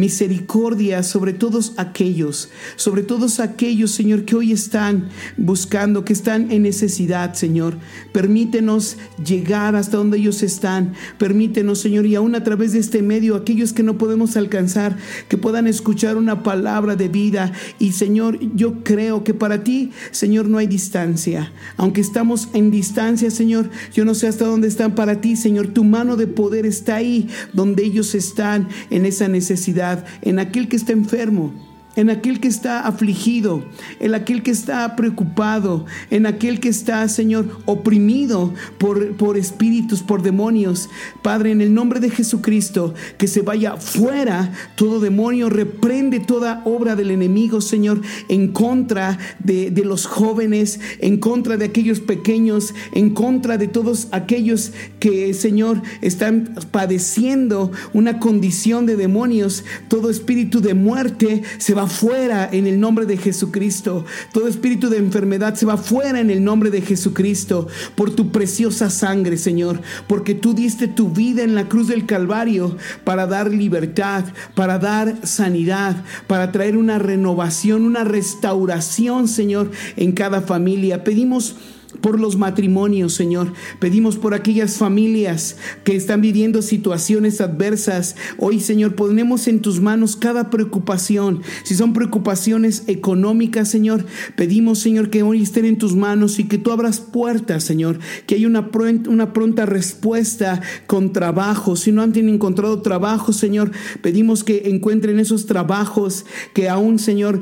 Misericordia 0.00 1.02
sobre 1.02 1.32
todos 1.32 1.74
aquellos, 1.76 2.48
sobre 2.76 3.02
todos 3.02 3.38
aquellos, 3.38 3.90
Señor, 3.90 4.24
que 4.24 4.34
hoy 4.34 4.52
están 4.52 5.08
buscando, 5.36 6.04
que 6.04 6.12
están 6.12 6.50
en 6.50 6.62
necesidad, 6.62 7.34
Señor. 7.34 7.76
Permítenos 8.12 8.96
llegar 9.24 9.76
hasta 9.76 9.98
donde 9.98 10.18
ellos 10.18 10.42
están. 10.42 10.94
Permítenos, 11.18 11.80
Señor, 11.80 12.06
y 12.06 12.14
aún 12.14 12.34
a 12.34 12.42
través 12.42 12.72
de 12.72 12.78
este 12.78 13.02
medio, 13.02 13.36
aquellos 13.36 13.72
que 13.72 13.82
no 13.82 13.98
podemos 13.98 14.36
alcanzar, 14.36 14.96
que 15.28 15.36
puedan 15.36 15.66
escuchar 15.66 16.16
una 16.16 16.42
palabra 16.42 16.96
de 16.96 17.08
vida. 17.08 17.52
Y, 17.78 17.92
Señor, 17.92 18.38
yo 18.54 18.82
creo 18.82 19.22
que 19.22 19.34
para 19.34 19.62
ti, 19.62 19.90
Señor, 20.10 20.48
no 20.48 20.58
hay 20.58 20.66
distancia. 20.66 21.52
Aunque 21.76 22.00
estamos 22.00 22.48
en 22.54 22.70
distancia, 22.70 23.30
Señor, 23.30 23.70
yo 23.92 24.04
no 24.04 24.14
sé 24.14 24.28
hasta 24.28 24.46
dónde 24.46 24.68
están 24.68 24.94
para 24.94 25.20
ti, 25.20 25.36
Señor. 25.36 25.68
Tu 25.68 25.84
mano 25.84 26.16
de 26.16 26.26
poder 26.26 26.66
está 26.66 26.96
ahí 26.96 27.28
donde 27.52 27.84
ellos 27.84 28.14
están 28.14 28.68
en 28.90 29.06
esa 29.06 29.28
necesidad, 29.28 29.89
en 30.22 30.38
aquel 30.38 30.68
que 30.68 30.76
está 30.76 30.92
enfermo 30.92 31.52
en 32.00 32.08
aquel 32.08 32.40
que 32.40 32.48
está 32.48 32.86
afligido, 32.86 33.62
en 34.00 34.14
aquel 34.14 34.42
que 34.42 34.50
está 34.50 34.96
preocupado, 34.96 35.84
en 36.10 36.24
aquel 36.24 36.58
que 36.58 36.70
está, 36.70 37.06
Señor, 37.08 37.60
oprimido 37.66 38.54
por, 38.78 39.16
por 39.16 39.36
espíritus, 39.36 40.02
por 40.02 40.22
demonios. 40.22 40.88
Padre, 41.20 41.50
en 41.50 41.60
el 41.60 41.74
nombre 41.74 42.00
de 42.00 42.08
Jesucristo, 42.08 42.94
que 43.18 43.26
se 43.26 43.42
vaya 43.42 43.76
fuera 43.76 44.50
todo 44.76 44.98
demonio, 44.98 45.50
reprende 45.50 46.20
toda 46.20 46.62
obra 46.64 46.96
del 46.96 47.10
enemigo, 47.10 47.60
Señor, 47.60 48.00
en 48.30 48.48
contra 48.48 49.18
de, 49.38 49.70
de 49.70 49.84
los 49.84 50.06
jóvenes, 50.06 50.80
en 51.00 51.18
contra 51.18 51.58
de 51.58 51.66
aquellos 51.66 52.00
pequeños, 52.00 52.74
en 52.92 53.10
contra 53.10 53.58
de 53.58 53.68
todos 53.68 54.08
aquellos 54.12 54.72
que, 55.00 55.34
Señor, 55.34 55.82
están 56.00 56.54
padeciendo 56.70 57.72
una 57.92 58.18
condición 58.20 58.86
de 58.86 58.96
demonios. 58.96 59.64
Todo 59.88 60.08
espíritu 60.08 60.62
de 60.62 60.72
muerte 60.72 61.42
se 61.58 61.74
va 61.74 61.89
fuera 61.90 62.48
en 62.50 62.66
el 62.66 62.80
nombre 62.80 63.04
de 63.04 63.16
Jesucristo. 63.16 64.06
Todo 64.32 64.48
espíritu 64.48 64.88
de 64.88 64.96
enfermedad 64.96 65.54
se 65.54 65.66
va 65.66 65.76
fuera 65.76 66.20
en 66.20 66.30
el 66.30 66.42
nombre 66.42 66.70
de 66.70 66.80
Jesucristo. 66.80 67.66
Por 67.94 68.12
tu 68.12 68.30
preciosa 68.30 68.88
sangre, 68.88 69.36
Señor. 69.36 69.80
Porque 70.06 70.34
tú 70.34 70.54
diste 70.54 70.88
tu 70.88 71.10
vida 71.10 71.42
en 71.42 71.54
la 71.54 71.68
cruz 71.68 71.88
del 71.88 72.06
Calvario 72.06 72.76
para 73.04 73.26
dar 73.26 73.50
libertad, 73.50 74.24
para 74.54 74.78
dar 74.78 75.26
sanidad, 75.26 76.02
para 76.26 76.52
traer 76.52 76.76
una 76.76 76.98
renovación, 76.98 77.84
una 77.84 78.04
restauración, 78.04 79.28
Señor, 79.28 79.70
en 79.96 80.12
cada 80.12 80.40
familia. 80.40 81.04
Pedimos 81.04 81.56
por 82.00 82.20
los 82.20 82.36
matrimonios, 82.36 83.14
Señor. 83.14 83.52
Pedimos 83.78 84.16
por 84.16 84.34
aquellas 84.34 84.76
familias 84.76 85.56
que 85.84 85.96
están 85.96 86.20
viviendo 86.20 86.62
situaciones 86.62 87.40
adversas. 87.40 88.16
Hoy, 88.38 88.60
Señor, 88.60 88.94
ponemos 88.94 89.48
en 89.48 89.60
tus 89.60 89.80
manos 89.80 90.16
cada 90.16 90.50
preocupación. 90.50 91.42
Si 91.64 91.74
son 91.74 91.92
preocupaciones 91.92 92.84
económicas, 92.86 93.68
Señor, 93.68 94.04
pedimos, 94.36 94.78
Señor, 94.78 95.10
que 95.10 95.22
hoy 95.22 95.42
estén 95.42 95.64
en 95.64 95.78
tus 95.78 95.96
manos 95.96 96.38
y 96.38 96.44
que 96.44 96.58
tú 96.58 96.72
abras 96.72 97.00
puertas, 97.00 97.64
Señor. 97.64 97.98
Que 98.26 98.36
haya 98.36 98.46
una, 98.46 98.70
pronta, 98.70 99.10
una 99.10 99.32
pronta 99.32 99.66
respuesta 99.66 100.60
con 100.86 101.12
trabajo. 101.12 101.76
Si 101.76 101.92
no 101.92 102.02
han 102.02 102.16
encontrado 102.16 102.82
trabajo, 102.82 103.32
Señor, 103.32 103.70
pedimos 104.02 104.44
que 104.44 104.68
encuentren 104.70 105.18
esos 105.18 105.46
trabajos 105.46 106.24
que 106.54 106.68
aún, 106.68 106.98
Señor, 106.98 107.40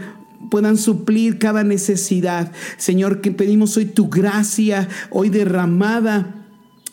puedan 0.50 0.76
suplir 0.76 1.38
cada 1.38 1.64
necesidad. 1.64 2.52
Señor, 2.76 3.20
que 3.20 3.30
pedimos 3.30 3.76
hoy 3.76 3.86
tu 3.86 4.08
gracia, 4.08 4.88
hoy 5.10 5.28
derramada 5.28 6.34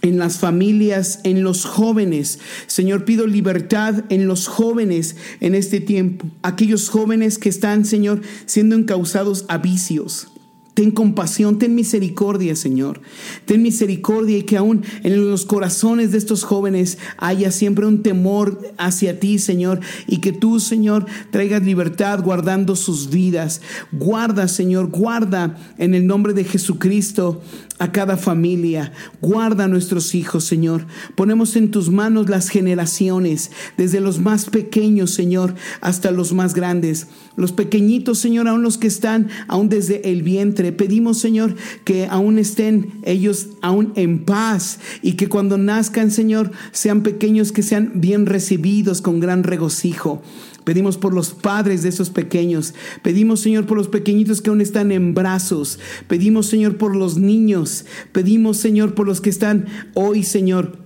en 0.02 0.20
las 0.20 0.38
familias, 0.38 1.20
en 1.24 1.44
los 1.44 1.66
jóvenes. 1.66 2.40
Señor, 2.68 3.06
pido 3.06 3.26
libertad 3.28 4.04
en 4.10 4.28
los 4.28 4.48
jóvenes 4.48 5.16
en 5.40 5.56
este 5.56 5.80
tiempo. 5.80 6.28
Aquellos 6.44 6.90
jóvenes 6.90 7.38
que 7.38 7.50
están, 7.50 7.86
Señor, 7.86 8.22
siendo 8.46 8.76
encausados 8.76 9.46
a 9.48 9.58
vicios. 9.58 10.28
Ten 10.76 10.92
compasión, 10.92 11.58
ten 11.58 11.74
misericordia, 11.74 12.54
Señor. 12.56 13.00
Ten 13.46 13.64
misericordia 13.64 14.38
y 14.38 14.44
que 14.44 14.58
aún 14.58 14.84
en 15.04 15.32
los 15.32 15.46
corazones 15.46 16.12
de 16.12 16.18
estos 16.18 16.44
jóvenes 16.44 16.98
haya 17.18 17.50
siempre 17.52 17.86
un 17.86 18.04
temor 18.04 18.60
hacia 18.78 19.18
ti, 19.20 19.40
Señor. 19.40 19.80
Y 20.06 20.18
que 20.18 20.34
tú, 20.34 20.60
Señor, 20.60 21.06
traigas 21.32 21.64
libertad 21.64 22.22
guardando 22.22 22.76
sus 22.76 23.10
vidas. 23.10 23.62
Guarda, 23.94 24.50
Señor, 24.50 24.88
guarda 24.88 25.58
en 25.78 25.96
el 25.96 26.06
nombre 26.06 26.34
de 26.34 26.44
Jesucristo 26.44 27.42
a 27.78 27.92
cada 27.92 28.18
familia. 28.18 28.94
Guarda 29.22 29.66
a 29.66 29.68
nuestros 29.68 30.16
hijos, 30.16 30.46
Señor. 30.46 30.86
Ponemos 31.16 31.56
en 31.56 31.72
tus 31.72 31.90
manos 31.90 32.30
las 32.30 32.50
generaciones, 32.50 33.52
desde 33.78 34.00
los 34.00 34.20
más 34.20 34.46
pequeños, 34.46 35.12
Señor, 35.12 35.56
hasta 35.82 36.12
los 36.12 36.34
más 36.34 36.54
grandes. 36.54 37.08
Los 37.36 37.52
pequeñitos, 37.52 38.20
Señor, 38.20 38.48
aún 38.48 38.64
los 38.64 38.78
que 38.78 38.88
están 38.88 39.28
aún 39.48 39.68
desde 39.68 40.10
el 40.10 40.24
vientre. 40.24 40.72
Pedimos, 40.72 41.20
Señor, 41.20 41.56
que 41.84 42.08
aún 42.08 42.40
estén 42.40 43.02
ellos 43.04 43.50
aún 43.62 43.92
en 43.96 44.24
paz 44.24 44.80
y 45.02 45.14
que 45.14 45.28
cuando 45.28 45.58
nazcan, 45.58 46.12
Señor, 46.12 46.52
sean 46.72 47.04
pequeños, 47.04 47.52
que 47.52 47.64
sean 47.64 47.92
bien 47.96 48.26
recibidos 48.26 49.02
con 49.02 49.20
gran 49.20 49.44
regocijo. 49.44 50.22
Pedimos 50.66 50.98
por 50.98 51.14
los 51.14 51.34
padres 51.34 51.84
de 51.84 51.90
esos 51.90 52.10
pequeños. 52.10 52.74
Pedimos, 53.02 53.40
Señor, 53.40 53.66
por 53.66 53.78
los 53.78 53.88
pequeñitos 53.88 54.42
que 54.42 54.50
aún 54.50 54.60
están 54.62 54.92
en 54.92 55.14
brazos. 55.14 55.80
Pedimos, 56.10 56.48
Señor, 56.48 56.76
por 56.78 56.96
los 56.96 57.18
niños. 57.18 57.86
Pedimos, 58.12 58.58
Señor, 58.58 58.94
por 58.96 59.08
los 59.08 59.22
que 59.22 59.30
están 59.30 59.68
hoy, 59.94 60.24
Señor. 60.24 60.84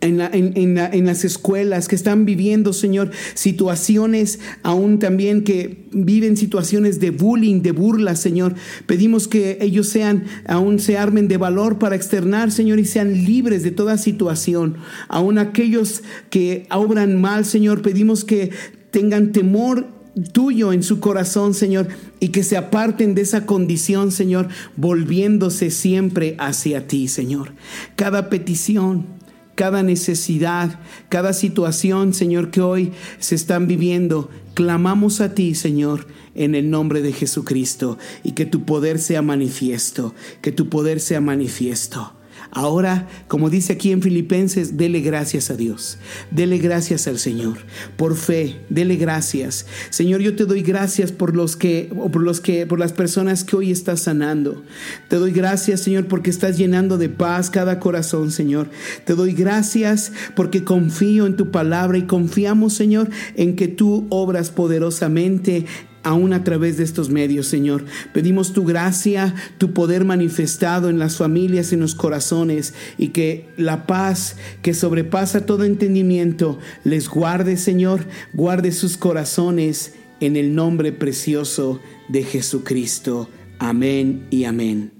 En, 0.00 0.18
la- 0.18 0.26
en- 0.32 0.52
en 0.56 0.74
la- 0.74 0.88
en 0.88 1.06
las 1.06 1.24
escuelas 1.24 1.86
que 1.86 1.94
están 1.94 2.24
viviendo, 2.24 2.72
Señor, 2.72 3.12
situaciones 3.34 4.40
aún 4.64 4.98
también 4.98 5.44
que 5.44 5.86
viven 5.92 6.36
situaciones 6.36 6.98
de 6.98 7.10
bullying, 7.12 7.62
de 7.62 7.70
burla, 7.70 8.16
Señor. 8.16 8.56
Pedimos 8.86 9.28
que 9.28 9.58
ellos 9.60 9.88
sean, 9.88 10.24
aún 10.48 10.80
se 10.80 10.98
armen 10.98 11.28
de 11.28 11.36
valor 11.36 11.78
para 11.78 11.94
externar, 11.94 12.50
Señor, 12.50 12.80
y 12.80 12.84
sean 12.84 13.12
libres 13.24 13.62
de 13.62 13.70
toda 13.70 13.96
situación. 13.96 14.74
Aún 15.06 15.38
aquellos 15.38 16.02
que 16.30 16.66
obran 16.72 17.20
mal, 17.20 17.44
Señor, 17.44 17.80
pedimos 17.82 18.24
que 18.24 18.50
tengan 18.92 19.32
temor 19.32 19.88
tuyo 20.32 20.72
en 20.72 20.82
su 20.82 21.00
corazón, 21.00 21.54
Señor, 21.54 21.88
y 22.20 22.28
que 22.28 22.44
se 22.44 22.56
aparten 22.56 23.14
de 23.14 23.22
esa 23.22 23.46
condición, 23.46 24.12
Señor, 24.12 24.48
volviéndose 24.76 25.70
siempre 25.70 26.36
hacia 26.38 26.86
ti, 26.86 27.08
Señor. 27.08 27.52
Cada 27.96 28.28
petición, 28.28 29.06
cada 29.54 29.82
necesidad, 29.82 30.78
cada 31.08 31.32
situación, 31.32 32.14
Señor, 32.14 32.50
que 32.50 32.60
hoy 32.60 32.92
se 33.18 33.34
están 33.34 33.66
viviendo, 33.66 34.30
clamamos 34.54 35.20
a 35.20 35.34
ti, 35.34 35.54
Señor, 35.54 36.06
en 36.34 36.54
el 36.54 36.70
nombre 36.70 37.02
de 37.02 37.12
Jesucristo, 37.12 37.98
y 38.22 38.32
que 38.32 38.46
tu 38.46 38.64
poder 38.64 38.98
sea 38.98 39.22
manifiesto, 39.22 40.14
que 40.42 40.52
tu 40.52 40.68
poder 40.68 41.00
sea 41.00 41.20
manifiesto. 41.20 42.12
Ahora, 42.54 43.08
como 43.28 43.48
dice 43.48 43.72
aquí 43.72 43.92
en 43.92 44.02
Filipenses, 44.02 44.76
dele 44.76 45.00
gracias 45.00 45.50
a 45.50 45.56
Dios. 45.56 45.96
Dele 46.30 46.58
gracias 46.58 47.08
al 47.08 47.18
Señor. 47.18 47.56
Por 47.96 48.14
fe, 48.14 48.60
dele 48.68 48.96
gracias. 48.96 49.64
Señor, 49.88 50.20
yo 50.20 50.36
te 50.36 50.44
doy 50.44 50.60
gracias 50.60 51.12
por 51.12 51.34
los 51.34 51.56
que 51.56 51.90
o 51.96 52.10
por 52.10 52.20
los 52.20 52.42
que 52.42 52.66
por 52.66 52.78
las 52.78 52.92
personas 52.92 53.44
que 53.44 53.56
hoy 53.56 53.70
estás 53.70 54.00
sanando. 54.00 54.62
Te 55.08 55.16
doy 55.16 55.32
gracias, 55.32 55.80
Señor, 55.80 56.08
porque 56.08 56.28
estás 56.28 56.58
llenando 56.58 56.98
de 56.98 57.08
paz 57.08 57.48
cada 57.48 57.80
corazón, 57.80 58.30
Señor. 58.30 58.68
Te 59.06 59.14
doy 59.14 59.32
gracias 59.32 60.12
porque 60.36 60.62
confío 60.62 61.24
en 61.24 61.36
tu 61.36 61.50
palabra 61.50 61.96
y 61.96 62.02
confiamos, 62.02 62.74
Señor, 62.74 63.08
en 63.34 63.56
que 63.56 63.68
tú 63.68 64.06
obras 64.10 64.50
poderosamente 64.50 65.64
aún 66.02 66.32
a 66.32 66.44
través 66.44 66.76
de 66.76 66.84
estos 66.84 67.10
medios, 67.10 67.46
Señor. 67.46 67.84
Pedimos 68.12 68.52
tu 68.52 68.64
gracia, 68.64 69.34
tu 69.58 69.72
poder 69.72 70.04
manifestado 70.04 70.88
en 70.88 70.98
las 70.98 71.16
familias, 71.16 71.72
en 71.72 71.80
los 71.80 71.94
corazones, 71.94 72.74
y 72.98 73.08
que 73.08 73.48
la 73.56 73.86
paz 73.86 74.36
que 74.62 74.74
sobrepasa 74.74 75.46
todo 75.46 75.64
entendimiento 75.64 76.58
les 76.84 77.08
guarde, 77.08 77.56
Señor, 77.56 78.06
guarde 78.32 78.72
sus 78.72 78.96
corazones 78.96 79.94
en 80.20 80.36
el 80.36 80.54
nombre 80.54 80.92
precioso 80.92 81.80
de 82.08 82.22
Jesucristo. 82.22 83.28
Amén 83.58 84.26
y 84.30 84.44
amén. 84.44 84.92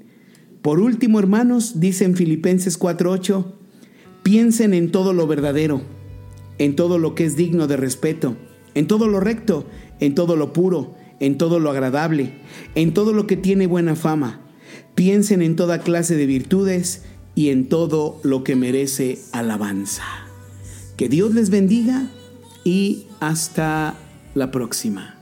Por 0.62 0.78
último, 0.78 1.18
hermanos, 1.18 1.80
dice 1.80 2.04
en 2.04 2.16
Filipenses 2.16 2.78
4:8, 2.78 3.54
piensen 4.22 4.74
en 4.74 4.92
todo 4.92 5.12
lo 5.12 5.26
verdadero, 5.26 5.82
en 6.58 6.76
todo 6.76 6.98
lo 6.98 7.14
que 7.14 7.24
es 7.24 7.36
digno 7.36 7.66
de 7.66 7.76
respeto, 7.76 8.36
en 8.74 8.86
todo 8.86 9.08
lo 9.08 9.18
recto, 9.18 9.66
en 10.02 10.16
todo 10.16 10.34
lo 10.34 10.52
puro, 10.52 10.96
en 11.20 11.38
todo 11.38 11.60
lo 11.60 11.70
agradable, 11.70 12.32
en 12.74 12.92
todo 12.92 13.12
lo 13.12 13.28
que 13.28 13.36
tiene 13.36 13.68
buena 13.68 13.94
fama. 13.94 14.40
Piensen 14.96 15.42
en 15.42 15.54
toda 15.54 15.78
clase 15.78 16.16
de 16.16 16.26
virtudes 16.26 17.04
y 17.36 17.50
en 17.50 17.68
todo 17.68 18.18
lo 18.24 18.42
que 18.42 18.56
merece 18.56 19.20
alabanza. 19.30 20.02
Que 20.96 21.08
Dios 21.08 21.34
les 21.34 21.50
bendiga 21.50 22.10
y 22.64 23.06
hasta 23.20 23.94
la 24.34 24.50
próxima. 24.50 25.21